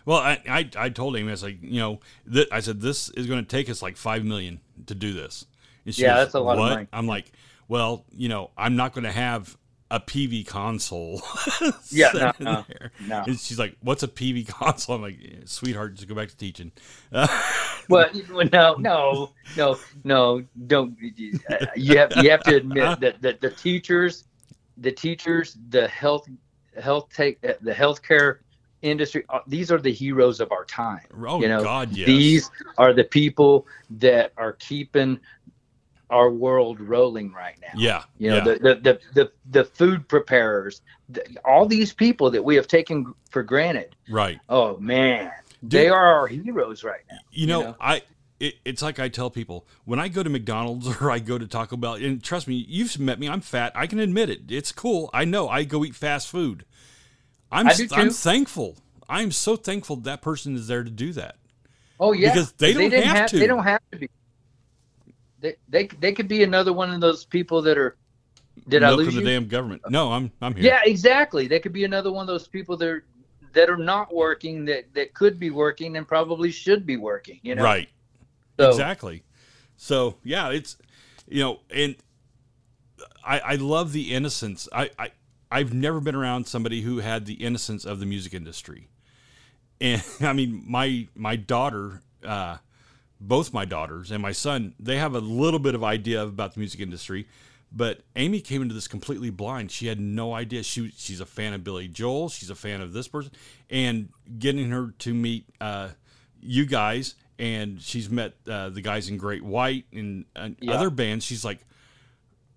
[0.06, 2.00] Well, I, I, I told him, I was like, you know,
[2.32, 5.46] th- I said, this is going to take us like 5 million to do this.
[5.86, 6.88] Yeah, goes, that's a lot of "What?" money.
[6.92, 7.32] I'm like,
[7.68, 9.58] well, you know, I'm not going to have
[9.92, 11.22] a PV console.
[11.92, 12.66] Yeah, no, no,
[13.08, 13.24] no.
[13.34, 14.96] She's like, what's a PV console?
[14.96, 16.72] I'm like, sweetheart, just go back to teaching.
[17.12, 17.28] Uh,
[17.90, 20.44] Well, well, no, no, no, no.
[20.68, 20.98] Don't.
[21.50, 24.24] uh, You have you have to admit that, that the teachers,
[24.78, 26.28] the teachers, the health,
[26.82, 28.38] health take uh, the healthcare
[28.82, 29.26] industry.
[29.30, 31.02] uh, These are the heroes of our time.
[31.28, 32.06] oh, you know, God, yes.
[32.08, 35.20] These are the people that are keeping
[36.12, 37.70] our world rolling right now.
[37.76, 38.04] yeah.
[38.18, 38.44] You know, yeah.
[38.44, 43.14] the, the, the, the, the food preparers, the, all these people that we have taken
[43.30, 43.96] for granted.
[44.10, 44.40] right.
[44.50, 45.32] Oh man,
[45.64, 47.18] they are our heroes right now.
[47.32, 47.76] You know, know?
[47.80, 48.04] I
[48.40, 51.48] it, it's like I tell people when I go to McDonald's or I go to
[51.48, 53.30] Taco Bell, and trust me, you've met me.
[53.30, 53.72] I'm fat.
[53.76, 54.42] I can admit it.
[54.50, 55.10] It's cool.
[55.14, 55.48] I know.
[55.48, 56.66] I go eat fast food.
[57.52, 58.78] I'm I do I'm thankful.
[59.08, 61.36] I'm so thankful that person is there to do that.
[62.00, 63.40] Oh yeah, Because they don't didn't have to.
[63.40, 64.10] They don't have to be.
[65.42, 67.98] They, they they could be another one of those people that are.
[68.68, 69.28] Did I Milking lose the you?
[69.28, 69.82] damn government?
[69.90, 70.66] No, I'm I'm here.
[70.66, 71.48] Yeah, exactly.
[71.48, 73.06] They could be another one of those people that are
[73.54, 77.40] that are not working that that could be working and probably should be working.
[77.44, 77.90] You know, Right.
[78.60, 79.24] So, Exactly.
[79.78, 80.78] So yeah, it's
[81.28, 81.96] you know, and
[83.26, 84.70] I I love the innocence.
[84.72, 85.12] I I
[85.50, 88.90] I've never been around somebody who had the innocence of the music industry.
[89.80, 92.58] And I mean, my my daughter, uh,
[93.22, 96.60] both my daughters and my son, they have a little bit of idea about the
[96.60, 97.28] music industry.
[97.72, 99.72] But Amy came into this completely blind.
[99.72, 100.62] She had no idea.
[100.64, 102.28] She she's a fan of Billy Joel.
[102.28, 103.32] She's a fan of this person,
[103.70, 104.10] and
[104.40, 105.90] getting her to meet uh,
[106.42, 110.74] you guys, and she's met uh, the guys in Great White and, and Yeah.
[110.74, 111.24] other bands.
[111.24, 111.60] She's like,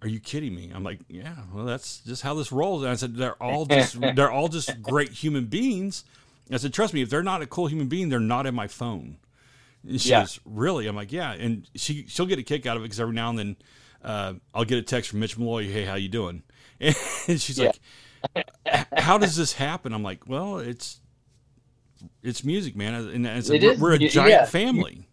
[0.03, 2.97] "Are you kidding me?" I'm like, "Yeah, well, that's just how this rolls." And I
[2.97, 6.03] said, "They're all just they're all just great human beings."
[6.51, 8.67] I said, "Trust me, if they're not a cool human being, they're not in my
[8.67, 9.19] phone."
[9.87, 10.21] And she Yeah.
[10.21, 13.01] goes, "Really?" I'm like, "Yeah." And she she'll get a kick out of it because
[13.01, 13.57] every now and then
[14.03, 16.43] uh, I'll get a text from Mitch Malloy, "Hey, how you doing?"
[16.81, 17.73] And she's Yeah.
[18.35, 18.47] like,
[18.99, 21.01] "How does this happen?" I'm like, "Well, it's
[22.23, 24.09] it's music, man, and it's It we're, is- we're a yeah.
[24.09, 25.09] giant family."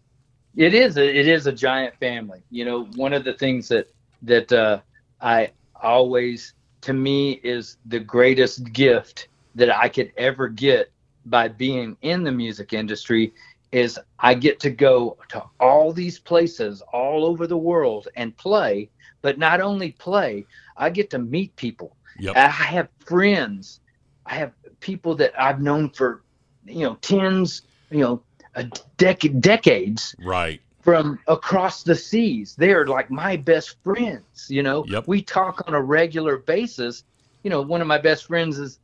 [0.56, 2.42] it is a, it is a giant family.
[2.50, 3.88] You know, one of the things that
[4.22, 4.80] that uh,
[5.20, 5.50] I
[5.82, 10.90] always to me is the greatest gift that I could ever get
[11.26, 13.32] by being in the music industry
[13.72, 18.90] is I get to go to all these places all over the world and play,
[19.22, 20.44] but not only play,
[20.76, 21.96] I get to meet people.
[22.18, 22.36] Yep.
[22.36, 23.80] I have friends.
[24.26, 26.22] I have people that I've known for,
[26.66, 28.22] you know, tens, you know,
[28.54, 28.64] a
[28.98, 30.60] decade, decades, Right.
[30.82, 32.54] from across the seas.
[32.56, 34.46] They're like my best friends.
[34.50, 35.08] You know, Yep.
[35.08, 37.04] we talk on a regular basis.
[37.42, 38.78] You know, one of my best friends is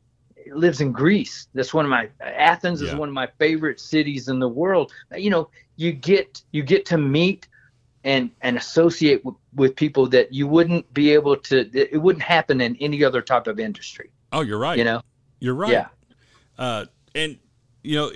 [0.52, 1.48] lives in Greece.
[1.54, 2.96] That's one of my Athens is Yeah.
[2.96, 4.92] one of my favorite cities in the world.
[5.16, 7.48] You know, you get you get to meet
[8.04, 11.68] and and associate with, with people that you wouldn't be able to.
[11.72, 14.10] It wouldn't happen in any other type of industry.
[14.32, 14.78] Oh, you're right.
[14.78, 15.02] You know,
[15.40, 15.72] You're right.
[15.72, 15.88] yeah,
[16.58, 17.38] Uh, and
[17.82, 18.12] you know,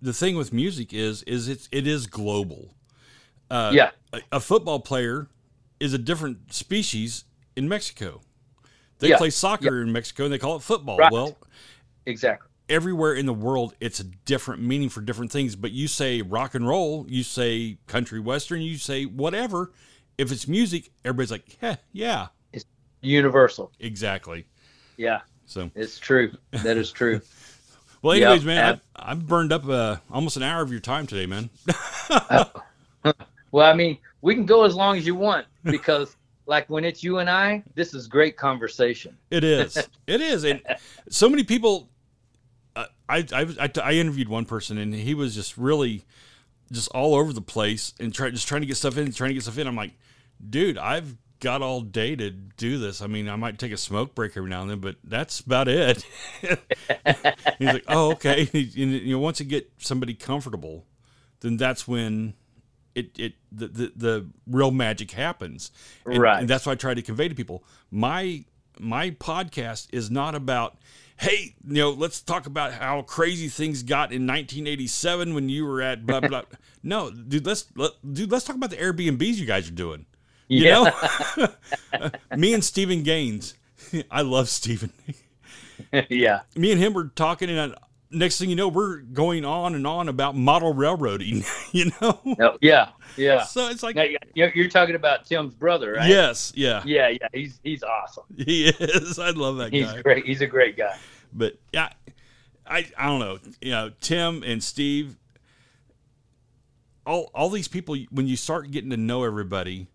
[0.00, 2.74] the thing with music is, is it's it is global.
[3.50, 5.28] Uh, yeah, a, a football player
[5.80, 7.24] is a different species
[7.56, 8.20] in Mexico.
[9.00, 9.16] They Yeah.
[9.18, 10.96] play soccer in Mexico and they call it football.
[10.98, 11.10] Right.
[11.12, 11.36] Well,
[12.06, 12.48] exactly.
[12.68, 15.56] everywhere in the world, it's a different meaning for different things.
[15.56, 19.72] But you say rock and roll, you say country western, you say whatever.
[20.18, 22.66] If it's music, everybody's like, yeah, yeah, It's
[23.00, 23.72] Universal.
[23.80, 24.44] exactly.
[24.98, 26.32] Yeah, So, it's true.
[26.50, 27.22] That is true.
[28.02, 31.24] well, anyways, man, I, I've burned up uh, almost an hour of your time today,
[31.26, 31.48] man.
[33.52, 36.14] Well, I mean, we can go as long as you want because,
[36.46, 39.16] like, when it's you and I, this is great conversation.
[39.30, 39.76] It is.
[40.06, 40.44] It is.
[40.44, 40.60] And
[41.08, 41.88] so many people.
[42.74, 46.04] Uh, I, I I I interviewed one person and he was just really,
[46.70, 49.34] just all over the place and try just trying to get stuff in, trying to
[49.34, 49.66] get stuff in.
[49.66, 49.92] I'm like,
[50.48, 53.02] dude, I've got all day to do this.
[53.02, 55.68] I mean, I might take a smoke break every now and then, but that's about
[55.68, 56.04] it.
[57.58, 58.48] He's like, oh, okay.
[58.52, 60.84] And, you know, once you get somebody comfortable,
[61.40, 62.34] then that's when
[62.94, 65.70] it it the the, the real magic happens.
[66.06, 66.40] And, Right.
[66.40, 67.64] And that's what I try to convey to people.
[67.90, 68.44] My
[68.78, 70.76] my podcast is not about
[71.18, 75.82] hey, you know, let's talk about how crazy things got in 1987 when you were
[75.82, 76.42] at blah blah.
[76.82, 80.06] no, dude, let's let, dude, let's talk about the Airbnbs you guys are doing.
[80.48, 80.92] You Yeah.
[81.36, 83.54] know, me and Stephen Gaines.
[84.10, 84.92] I love Stephen.
[86.08, 86.40] yeah.
[86.56, 87.74] Me and him were talking, and
[88.10, 91.44] next thing you know, we're going on and on about model railroading.
[91.72, 92.88] You know, No, yeah.
[93.16, 93.44] Yeah.
[93.44, 94.04] so it's like, Now,
[94.34, 96.08] You're, you're talking about Tim's brother, right?
[96.08, 97.08] yes, yeah, Yeah.
[97.08, 97.28] Yeah.
[97.32, 98.24] He's he's awesome.
[98.36, 99.18] he is.
[99.20, 99.92] I love that He's guy.
[99.94, 100.24] He's great.
[100.26, 100.98] He's a great guy.
[101.32, 101.90] But yeah,
[102.66, 103.38] I I don't know.
[103.60, 105.16] You know, Tim and Steve,
[107.06, 107.96] all all these people.
[108.10, 109.86] When you start getting to know everybody,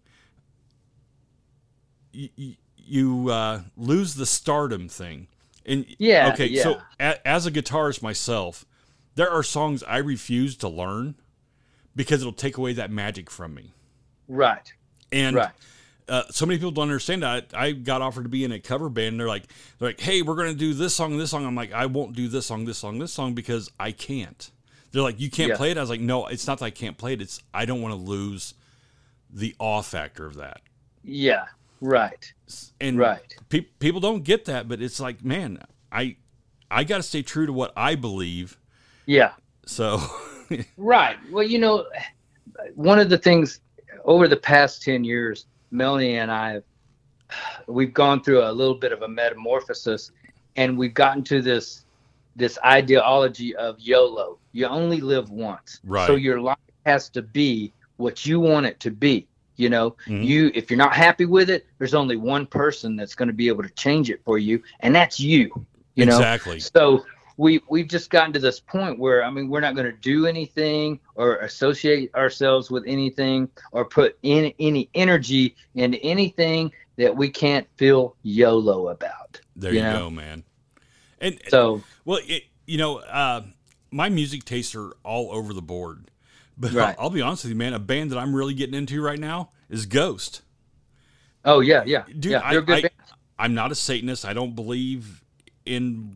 [2.14, 5.28] you you, you uh, lose the stardom thing.
[5.66, 8.66] And Yeah, okay, so a, as a guitarist myself,
[9.16, 11.16] there are songs I refuse to learn
[11.96, 13.74] because it'll take away that magic from me.
[14.28, 14.72] Right.
[15.12, 15.52] And Right.
[16.10, 17.48] uh, so many people don't understand that.
[17.54, 19.10] I got offered to be in a cover band.
[19.14, 19.46] And they're like,
[19.80, 21.46] they're like, hey, we're gonna do this song, this song.
[21.46, 24.52] I'm like, I won't do this song, this song, this song because I can't.
[24.92, 25.58] They're like, you can't Yeah.
[25.58, 25.78] play it.
[25.78, 27.22] I was like, no, it's not that I can't play it.
[27.22, 28.54] It's I don't want to lose
[29.32, 30.62] the awe factor of that.
[31.04, 31.46] Yeah.
[31.86, 32.34] Right.
[32.82, 33.36] And Right.
[33.50, 35.60] pe- people don't get that, but it's like, man,
[35.92, 36.18] I
[36.72, 38.58] I got to stay true to what I believe.
[39.06, 39.34] Yeah.
[39.66, 40.02] So
[40.78, 41.18] Right.
[41.32, 41.86] Well, you know,
[42.76, 43.60] one of the things
[44.04, 46.62] over the past 10 years, Melanie and I,
[47.68, 50.12] we've gone through a little bit of a metamorphosis
[50.56, 51.84] and we've gotten to this
[52.38, 54.38] this ideology of YOLO.
[54.52, 55.80] You only live once.
[55.86, 56.06] Right.
[56.06, 59.28] So your life has to be what you want it to be.
[59.58, 60.26] You know, Mhm.
[60.26, 63.48] you if you're not happy with it, there's only one person that's going to be
[63.48, 65.66] able to change it for you, and that's you.
[65.96, 66.60] You know, exactly.
[66.60, 67.06] so
[67.38, 70.26] we we've just gotten to this point where I mean we're not going to do
[70.26, 77.30] anything or associate ourselves with anything or put in any energy into anything that we
[77.30, 79.40] can't feel YOLO about.
[79.56, 80.00] There you you know?
[80.00, 80.44] go, man.
[81.20, 83.44] And So Well, it, you know, uh,
[83.92, 86.12] my music tastes are all over the board.
[86.58, 86.96] But Right.
[86.98, 87.74] I'll, I'll be honest with you, man.
[87.74, 90.42] A band that I'm really getting into right now is Ghost.
[91.44, 92.58] oh yeah yeah Dude, yeah I.
[92.58, 92.90] I, band.
[93.38, 94.26] I'm not a Satanist.
[94.26, 95.22] I don't believe
[95.66, 96.16] in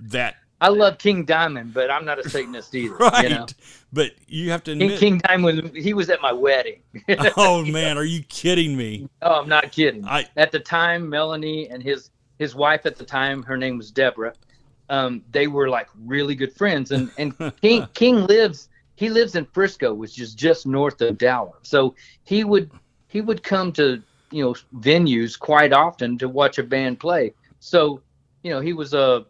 [0.00, 0.36] that.
[0.62, 2.94] I love King Diamond, but I'm not a Satanist either.
[2.96, 3.24] Right.
[3.24, 3.46] You know?
[3.92, 5.00] But you have to King, admit.
[5.00, 6.80] King Diamond was he was at my wedding.
[7.36, 7.98] oh, man.
[7.98, 9.08] Are you kidding me?
[9.22, 10.04] Oh, I'm not kidding.
[10.06, 13.90] I at the time, Melanie and his his wife at the time, her name was
[13.90, 14.34] Deborah.
[14.88, 18.68] Um, they were like really good friends, and and King King lives
[19.00, 21.56] he lives in Frisco, which is just north of Dallas.
[21.62, 21.94] So
[22.24, 22.70] he would
[23.08, 27.32] he would come to you know venues quite often to watch a band play.
[27.60, 28.02] So
[28.42, 29.24] you know he was a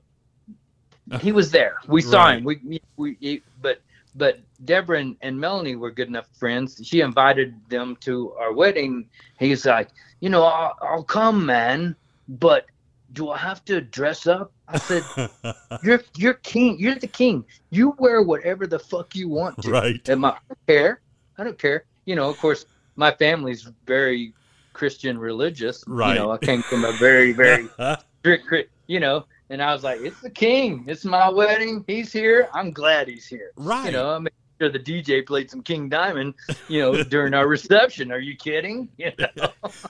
[1.21, 1.77] he was there.
[1.87, 2.43] We saw him.
[2.45, 3.81] We we, we he- but
[4.17, 6.81] but Deborah and, and Melanie were good enough friends.
[6.85, 9.09] She invited them to our wedding.
[9.39, 9.91] He's like,
[10.21, 11.95] you know, I'll, I'll come, man,
[12.29, 12.67] but
[13.13, 14.53] do I have to dress up?
[14.69, 15.03] I said,
[15.83, 16.79] you're you're king.
[16.79, 17.45] You're the king.
[17.71, 19.71] You wear whatever the fuck you want to.
[19.71, 20.09] right.
[20.09, 21.01] And my, I don't care.
[21.39, 21.85] I don't care.
[22.05, 24.33] You know, of course, my family's very
[24.73, 25.83] Christian religious.
[25.87, 26.15] Right.
[26.15, 27.69] You know, I came from a very very
[28.21, 30.85] strict, you know, and I was like, it's the king.
[30.87, 31.85] It's my wedding.
[31.87, 32.49] He's here.
[32.55, 33.53] I'm glad he's here.
[33.57, 33.87] right.
[33.87, 34.29] You know, I mean,
[34.61, 36.35] sure the DJ played some King Diamond,
[36.69, 38.13] you know, during our reception.
[38.13, 38.89] Are you kidding?
[38.99, 39.49] You know?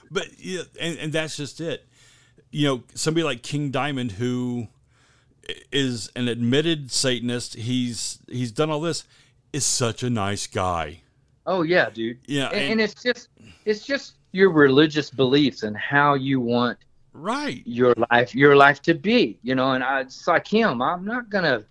[0.09, 1.85] but yeah, and, and that's just it.
[2.51, 4.67] You know, somebody like King Diamond who
[5.71, 7.55] is an admitted Satanist.
[7.55, 9.05] He's he's done all this.
[9.53, 11.01] Is such a nice guy.
[11.45, 12.19] Oh yeah, dude.
[12.25, 13.29] Yeah, and, and- and it's just
[13.65, 16.77] it's just your religious beliefs and how you want
[17.13, 17.61] Right.
[17.65, 21.29] your life your life to be you know and I, it's like him i'm not
[21.29, 21.65] gonna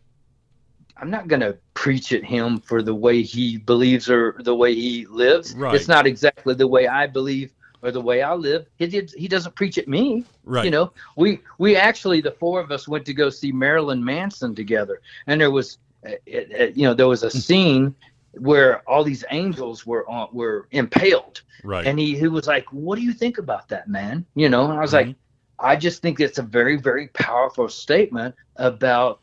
[0.99, 5.07] i'm not gonna preach at him for the way he believes or the way he
[5.07, 5.75] lives Right.
[5.75, 9.29] it's not exactly the way i believe or the way i live he, did, he
[9.29, 10.65] doesn't preach at me Right.
[10.65, 14.55] you know we we actually the four of us went to go see marilyn manson
[14.55, 17.95] together and there was uh, it, it, you know there was a scene
[18.39, 21.85] where all these angels were on, were impaled Right.
[21.85, 24.27] and he, he was like, What do you think about that, man?
[24.35, 24.95] You know, and I was Mhm.
[24.95, 25.17] like,
[25.59, 29.21] I just think it's a very, very powerful statement about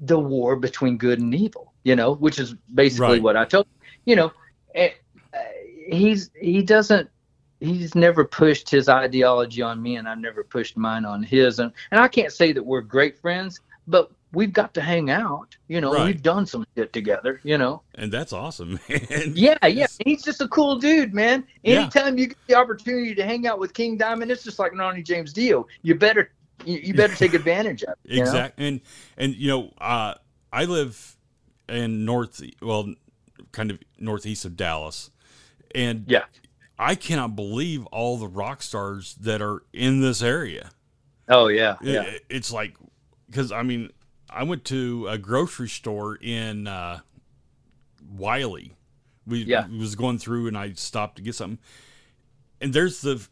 [0.00, 3.22] the war between good and evil, you know, which is basically Right.
[3.22, 3.66] what I told
[4.04, 4.32] you know,
[4.74, 4.90] eh,
[5.34, 5.38] uh,
[5.90, 7.08] he's he doesn't
[7.60, 11.72] he's never pushed his ideology on me and I've never pushed mine on his and,
[11.90, 15.80] and I can't say that we're great friends, but we've got to hang out, you
[15.80, 16.06] know, Right.
[16.06, 17.82] we've done some shit together, you know.
[17.94, 19.32] and that's awesome, man.
[19.34, 19.86] Yeah, yeah.
[20.04, 21.46] He's just a cool dude, man.
[21.62, 21.80] Yeah.
[21.80, 25.02] Anytime you get the opportunity to hang out with King Diamond, it's just like Ronnie
[25.02, 25.66] James Dio.
[25.82, 26.30] You better
[26.64, 28.16] you, better take advantage of it.
[28.16, 28.22] know?
[28.22, 28.68] Exactly.
[28.68, 28.80] And
[29.16, 30.14] and you know, uh,
[30.52, 31.16] I live
[31.68, 32.92] in north, well,
[33.52, 35.10] kind of northeast of Dallas,
[35.74, 36.24] and Yeah.
[36.78, 40.70] I cannot believe all the rock stars that are in this area.
[41.28, 41.76] Oh yeah.
[41.82, 42.10] It- Yeah.
[42.28, 42.76] it's like
[43.26, 43.90] because I mean,
[44.30, 47.00] I went to a grocery store in uh,
[48.10, 48.74] Wylie.
[49.26, 49.66] We Yeah.
[49.66, 51.58] was going through and I stopped to get something,
[52.60, 53.26] and there's the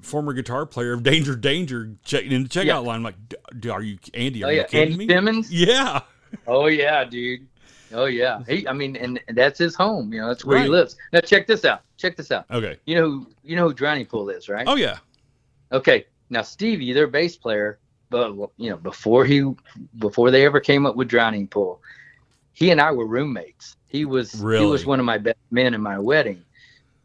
[0.00, 2.78] former guitar player of Danger Danger checking in the checkout Yeah.
[2.78, 2.96] line.
[2.96, 4.42] I'm like, "D- d- are you Andy?
[4.42, 4.66] Are Oh you yeah.
[4.66, 5.06] kidding Andy me?
[5.06, 5.52] Timmons.
[5.52, 6.00] Yeah.
[6.46, 7.46] Oh yeah, dude.
[7.96, 8.42] Oh yeah.
[8.46, 8.68] He.
[8.68, 10.12] I mean, and that's his home.
[10.12, 10.96] You know, that's where he lives.
[11.12, 11.80] Now check this out.
[11.96, 12.44] Check this out.
[12.50, 12.76] Okay.
[12.84, 14.66] You know who you know who Drowning Pool is, right?
[14.68, 14.98] Oh yeah.
[15.72, 16.06] Okay.
[16.28, 17.78] Now Stevie, their bass player,
[18.10, 19.50] but you know, before he
[19.98, 21.80] before they ever came up with Drowning Pool,
[22.52, 23.76] he and I were roommates.
[23.86, 26.44] He was he was one of my best men in my wedding.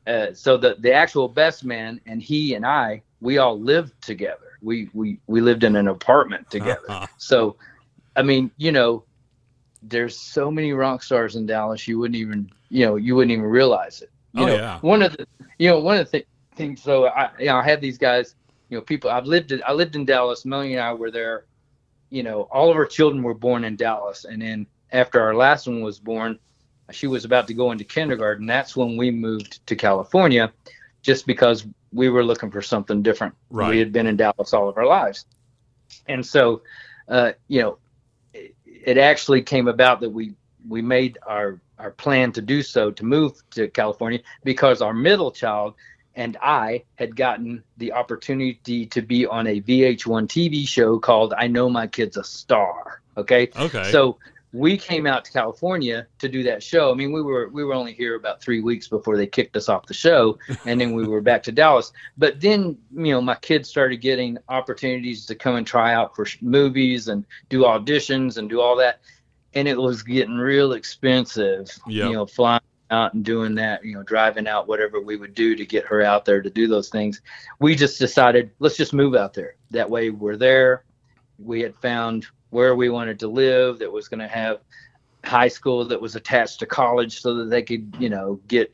[0.05, 4.57] Uh, so the the actual best man and he and I, we all lived together.
[4.61, 7.07] We we we lived in an apartment together.
[7.17, 7.55] So,
[8.15, 9.03] I mean, you know,
[9.82, 11.88] there's so many rock stars in Dallas.
[11.88, 14.09] You wouldn't even, you know, you wouldn't even realize it.
[14.34, 14.79] You Oh, know, yeah.
[14.79, 15.25] one of the,
[15.57, 16.82] you know, one of the th- things.
[16.82, 18.36] So I, you know, I have these guys.
[18.69, 19.09] You know, people.
[19.09, 19.51] I've lived.
[19.51, 20.45] in- I lived in Dallas.
[20.45, 21.45] Melanie and I were there.
[22.09, 25.67] You know, all of our children were born in Dallas, and then after our last
[25.67, 26.39] one was born,
[26.91, 28.45] she was about to go into kindergarten.
[28.45, 30.51] That's when we moved to California,
[31.01, 33.34] just because we were looking for something different.
[33.49, 33.69] Right.
[33.71, 35.25] We had been in Dallas all of our lives,
[36.07, 36.61] and so,
[37.09, 37.77] uh, you know,
[38.86, 40.34] it, actually came about that we
[40.67, 45.32] we made our our plan to do so to move to California because our middle
[45.32, 45.73] child
[46.15, 51.47] and I had gotten the opportunity to be on a VH1 TV show called I
[51.47, 53.01] Know My Kid's a Star.
[53.15, 53.49] Okay.
[53.55, 53.91] Okay.
[53.91, 54.17] So
[54.53, 56.91] we came out to California to do that show.
[56.91, 59.69] I mean, we were we were only here about three weeks before they kicked us
[59.69, 61.93] off the show, and then we were back to Dallas.
[62.17, 66.25] But then, you know, my kids started getting opportunities to come and try out for
[66.25, 68.99] sh- movies and do auditions and do all that,
[69.53, 71.69] and it was getting real expensive.
[71.87, 72.07] Yep.
[72.07, 73.85] You know, flying out and doing that.
[73.85, 76.67] You know, driving out whatever we would do to get her out there to do
[76.67, 77.21] those things.
[77.59, 79.55] We just decided let's just move out there.
[79.69, 80.83] That way, we're there.
[81.43, 84.59] We had found where we wanted to live that was going to have
[85.23, 88.73] high school that was attached to college so that they could you know get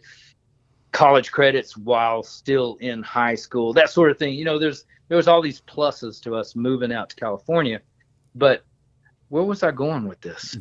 [0.94, 4.34] college credits while still in high school that sort of thing.
[4.34, 7.82] You know there's there was all these pluses to us moving out to california
[8.36, 8.64] but
[9.30, 10.58] where was i going with this?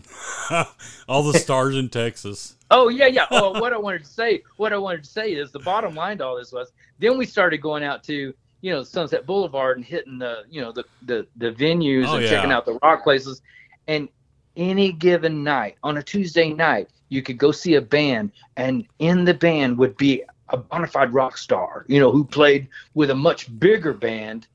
[1.08, 2.56] All the stars in Texas.
[2.72, 3.26] oh yeah yeah.
[3.30, 6.18] Oh what i wanted to say what i wanted to say is the bottom line
[6.18, 8.34] to all this was then we started going out to
[8.66, 12.24] you know sunset boulevard and hitting the you know the the, the venues Oh, and
[12.24, 12.30] yeah.
[12.30, 13.40] checking out the rock places
[13.86, 14.08] and
[14.56, 19.24] any given night on a tuesday night you could go see a band and in
[19.24, 23.14] the band would be a bona fide rock star you know who played with a
[23.14, 24.48] much bigger band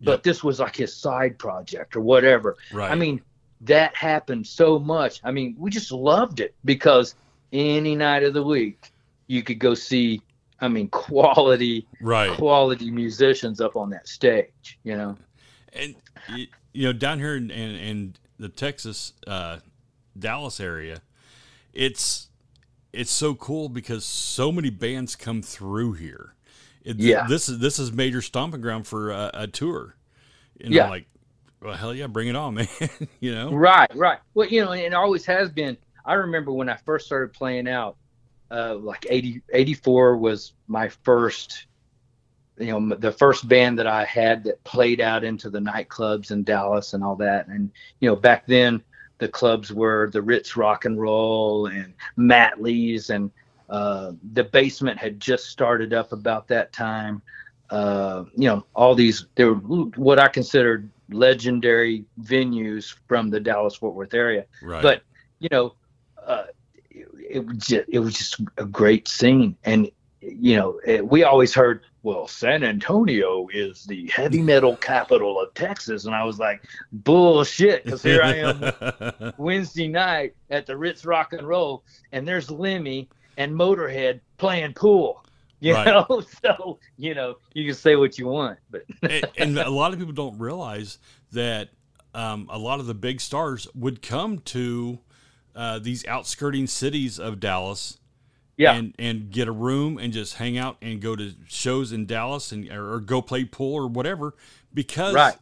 [0.00, 0.22] but Yep.
[0.22, 2.92] this was like his side project or whatever Right.
[2.92, 3.20] I mean,
[3.62, 5.20] that happened so much.
[5.22, 7.16] I mean, we just loved it because
[7.52, 8.90] any night of the week
[9.28, 10.22] you could go see
[10.60, 12.36] I mean, quality right.
[12.36, 15.16] quality musicians up on that stage, you know.
[15.72, 15.94] And
[16.72, 19.58] you know, down here in, in, in the Texas, uh,
[20.18, 21.00] Dallas area,
[21.72, 22.28] it's
[22.92, 26.34] it's so cool because so many bands come through here.
[26.84, 27.26] It, Yeah.
[27.28, 29.94] this is this is major stomping ground for a, a tour.
[30.60, 30.84] And Yeah.
[30.84, 31.06] I'm like,
[31.62, 32.68] well, hell yeah, bring it on, man.
[33.20, 34.18] you know, Right, right.
[34.34, 35.76] Well, you know, and it always has been.
[36.04, 37.96] I remember when I first started playing out,
[38.50, 41.66] uh, like 80, 84 was my first,
[42.58, 46.42] you know, the first band that I had that played out into the nightclubs in
[46.42, 47.46] Dallas and all that.
[47.48, 47.70] And,
[48.00, 48.82] you know, back then
[49.18, 53.30] the clubs were the Ritz Rock and Roll and Matt Lee's and
[53.68, 57.22] uh, the basement had just started up about that time.
[57.70, 63.76] Uh, you know, all these, they were what I considered legendary venues from the Dallas
[63.76, 64.46] Fort Worth area.
[64.60, 64.82] Right.
[64.82, 65.02] But,
[65.38, 65.74] you know,
[66.26, 66.46] uh,
[67.30, 69.56] it, was just, it was just a great scene.
[69.64, 75.40] And, you know, it, we always heard, well, San Antonio is the heavy metal capital
[75.40, 76.04] of Texas.
[76.06, 76.62] And I was like,
[76.92, 77.84] bullshit.
[77.84, 78.72] Because here I am
[79.36, 85.24] Wednesday night at the Ritz Rock and Roll, and there's Lemmy and Motorhead playing pool.
[85.62, 85.84] You Right.
[85.88, 89.92] know, so you know you can say what you want, but and, and a lot
[89.92, 90.96] of people don't realize
[91.32, 91.68] that
[92.14, 95.00] um, a lot of the big stars would come to
[95.54, 97.98] uh, these outskirting cities of Dallas
[98.56, 102.06] yeah, and and get a room and just hang out and go to shows in
[102.06, 104.34] Dallas and or, or go play pool or whatever
[104.72, 105.36] because right,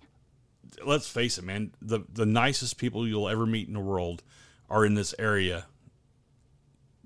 [0.84, 4.22] let's face it man the the nicest people you'll ever meet in the world
[4.70, 5.66] are in this area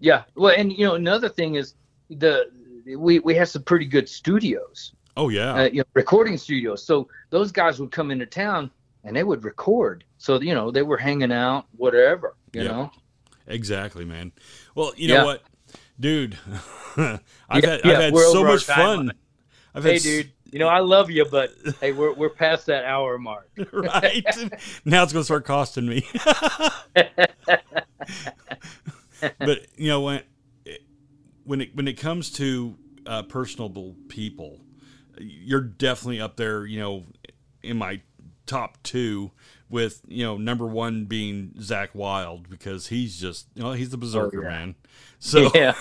[0.02, 0.24] yeah.
[0.34, 1.74] Well, and you know another thing is
[2.10, 2.50] the
[2.98, 6.84] we we have some pretty good studios, oh yeah uh, you know, recording studios.
[6.84, 8.70] So those guys would come into town
[9.04, 10.04] and they would record.
[10.22, 12.36] So you know they were hanging out, whatever.
[12.52, 12.90] You know.
[13.46, 14.32] exactly man
[14.74, 15.24] well you know Yeah.
[15.24, 15.42] what
[15.98, 16.38] dude
[16.96, 19.12] I've Yeah, had, yeah, I've had so much fun.
[19.74, 20.32] I've Hey, had dude.
[20.52, 21.50] You know I love you, but
[21.80, 23.50] hey, we're we're past that hour mark.
[23.72, 24.26] right
[24.84, 26.06] now it's going to start costing me
[29.40, 30.22] but you know when
[31.44, 34.60] when it when it comes to uh, personable people
[35.18, 37.04] you're definitely up there you know
[37.62, 38.00] in my
[38.46, 39.30] top two
[39.72, 43.96] with you know number one being Zakk Wylde because he's just you know he's the
[43.96, 44.48] berserker yeah.
[44.48, 44.74] man
[45.18, 45.72] so yeah.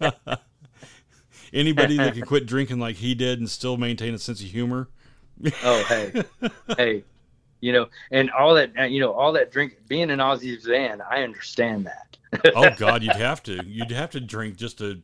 [1.52, 4.88] anybody that can quit drinking like he did and still maintain a sense of humor
[5.64, 6.24] Oh, hey,
[6.76, 7.04] hey,
[7.60, 9.76] you know, and all that, uh, you know, all that drink.
[9.86, 12.52] Being an Ozzy fan, I understand that.
[12.54, 15.00] oh god you'd have to you'd have to drink just to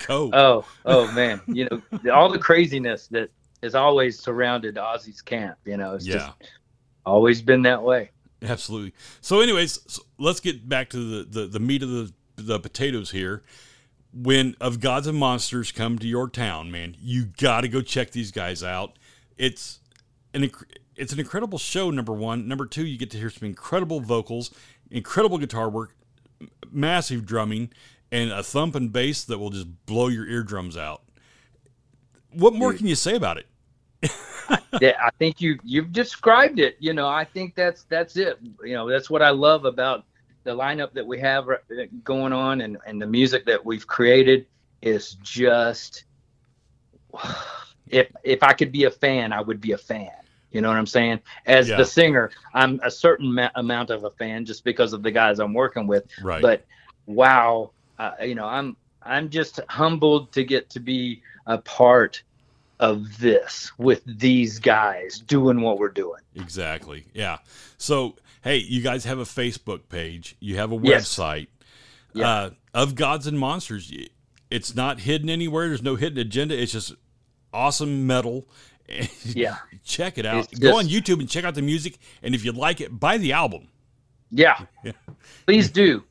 [0.00, 3.30] cope Oh, oh man, you know, all the craziness that
[3.62, 5.58] has always surrounded Ozzy's camp.
[5.64, 6.32] You know, it's yeah just
[7.06, 8.10] always been that way.
[8.42, 8.92] Absolutely.
[9.20, 13.10] So, anyways, so let's get back to the, the, the meat of the, the potatoes
[13.12, 13.42] here.
[14.12, 18.10] When Of Gods and Monsters come to your town, man, you got to go check
[18.12, 18.98] these guys out.
[19.36, 19.80] It's
[20.32, 20.50] an
[20.96, 21.90] it's an incredible show.
[21.90, 24.50] Number one, number two, you get to hear some incredible vocals,
[24.90, 25.94] incredible guitar work,
[26.70, 27.70] massive drumming,
[28.10, 31.02] and a thump and bass that will just blow your eardrums out.
[32.30, 33.46] What more can you say about it?
[34.80, 36.76] yeah, I think you you've described it.
[36.78, 38.38] You know, I think that's that's it.
[38.62, 40.04] You know, that's what I love about
[40.44, 41.56] the lineup that we have uh,
[42.04, 44.46] going on and and the music that we've created
[44.82, 46.04] is just
[47.88, 50.10] if if I could be a fan, I would be a fan.
[50.50, 51.20] You know what I'm saying?
[51.46, 51.76] As Yeah.
[51.76, 55.38] the singer, I'm a certain ma- amount of a fan just because of the guys
[55.38, 56.04] I'm working with.
[56.22, 56.40] Right.
[56.40, 56.64] But
[57.06, 62.22] wow, uh, you know, I'm I'm just humbled to get to be a part
[62.80, 66.20] of this with these guys doing what we're doing.
[66.34, 67.04] Exactly.
[67.14, 67.38] Yeah.
[67.78, 70.36] So, hey, you guys have a Facebook page.
[70.40, 71.08] You have a Yes.
[71.16, 71.46] website
[72.12, 72.28] Yeah.
[72.28, 73.90] uh, of Gods and Monsters.
[74.50, 75.68] It's not hidden anywhere.
[75.68, 76.60] There's no hidden agenda.
[76.60, 76.94] It's just
[77.52, 78.46] awesome metal.
[79.24, 79.56] Yeah.
[79.84, 80.48] check it out.
[80.60, 81.98] Go on YouTube and check out the music.
[82.22, 83.66] And if you like it, buy the album.
[84.30, 84.64] Yeah.
[84.84, 84.92] Yeah.
[85.46, 86.04] Please do.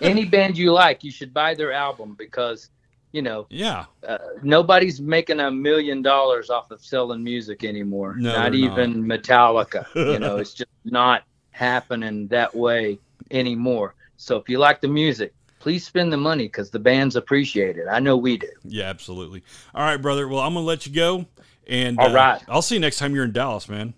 [0.00, 2.68] Any band you like, you should buy their album because,
[3.12, 3.84] you know, Yeah.
[4.06, 8.14] uh, nobody's making a million dollars off of selling music anymore.
[8.18, 8.78] No, not they're not.
[8.78, 9.86] even Metallica.
[9.94, 12.98] you know, it's just not happening that way
[13.30, 13.94] anymore.
[14.16, 17.86] So if you like the music, please spend the money because the bands appreciate it.
[17.90, 18.48] I know we do.
[18.64, 19.42] Yeah, absolutely.
[19.74, 20.26] All right, brother.
[20.28, 21.26] Well, I'm going to let you go.
[21.66, 22.42] And All uh, right.
[22.48, 23.94] I'll see you next time you're in Dallas, man.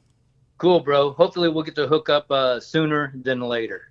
[0.58, 1.12] Cool, bro.
[1.12, 3.90] Hopefully we'll get to hook up uh, sooner than later.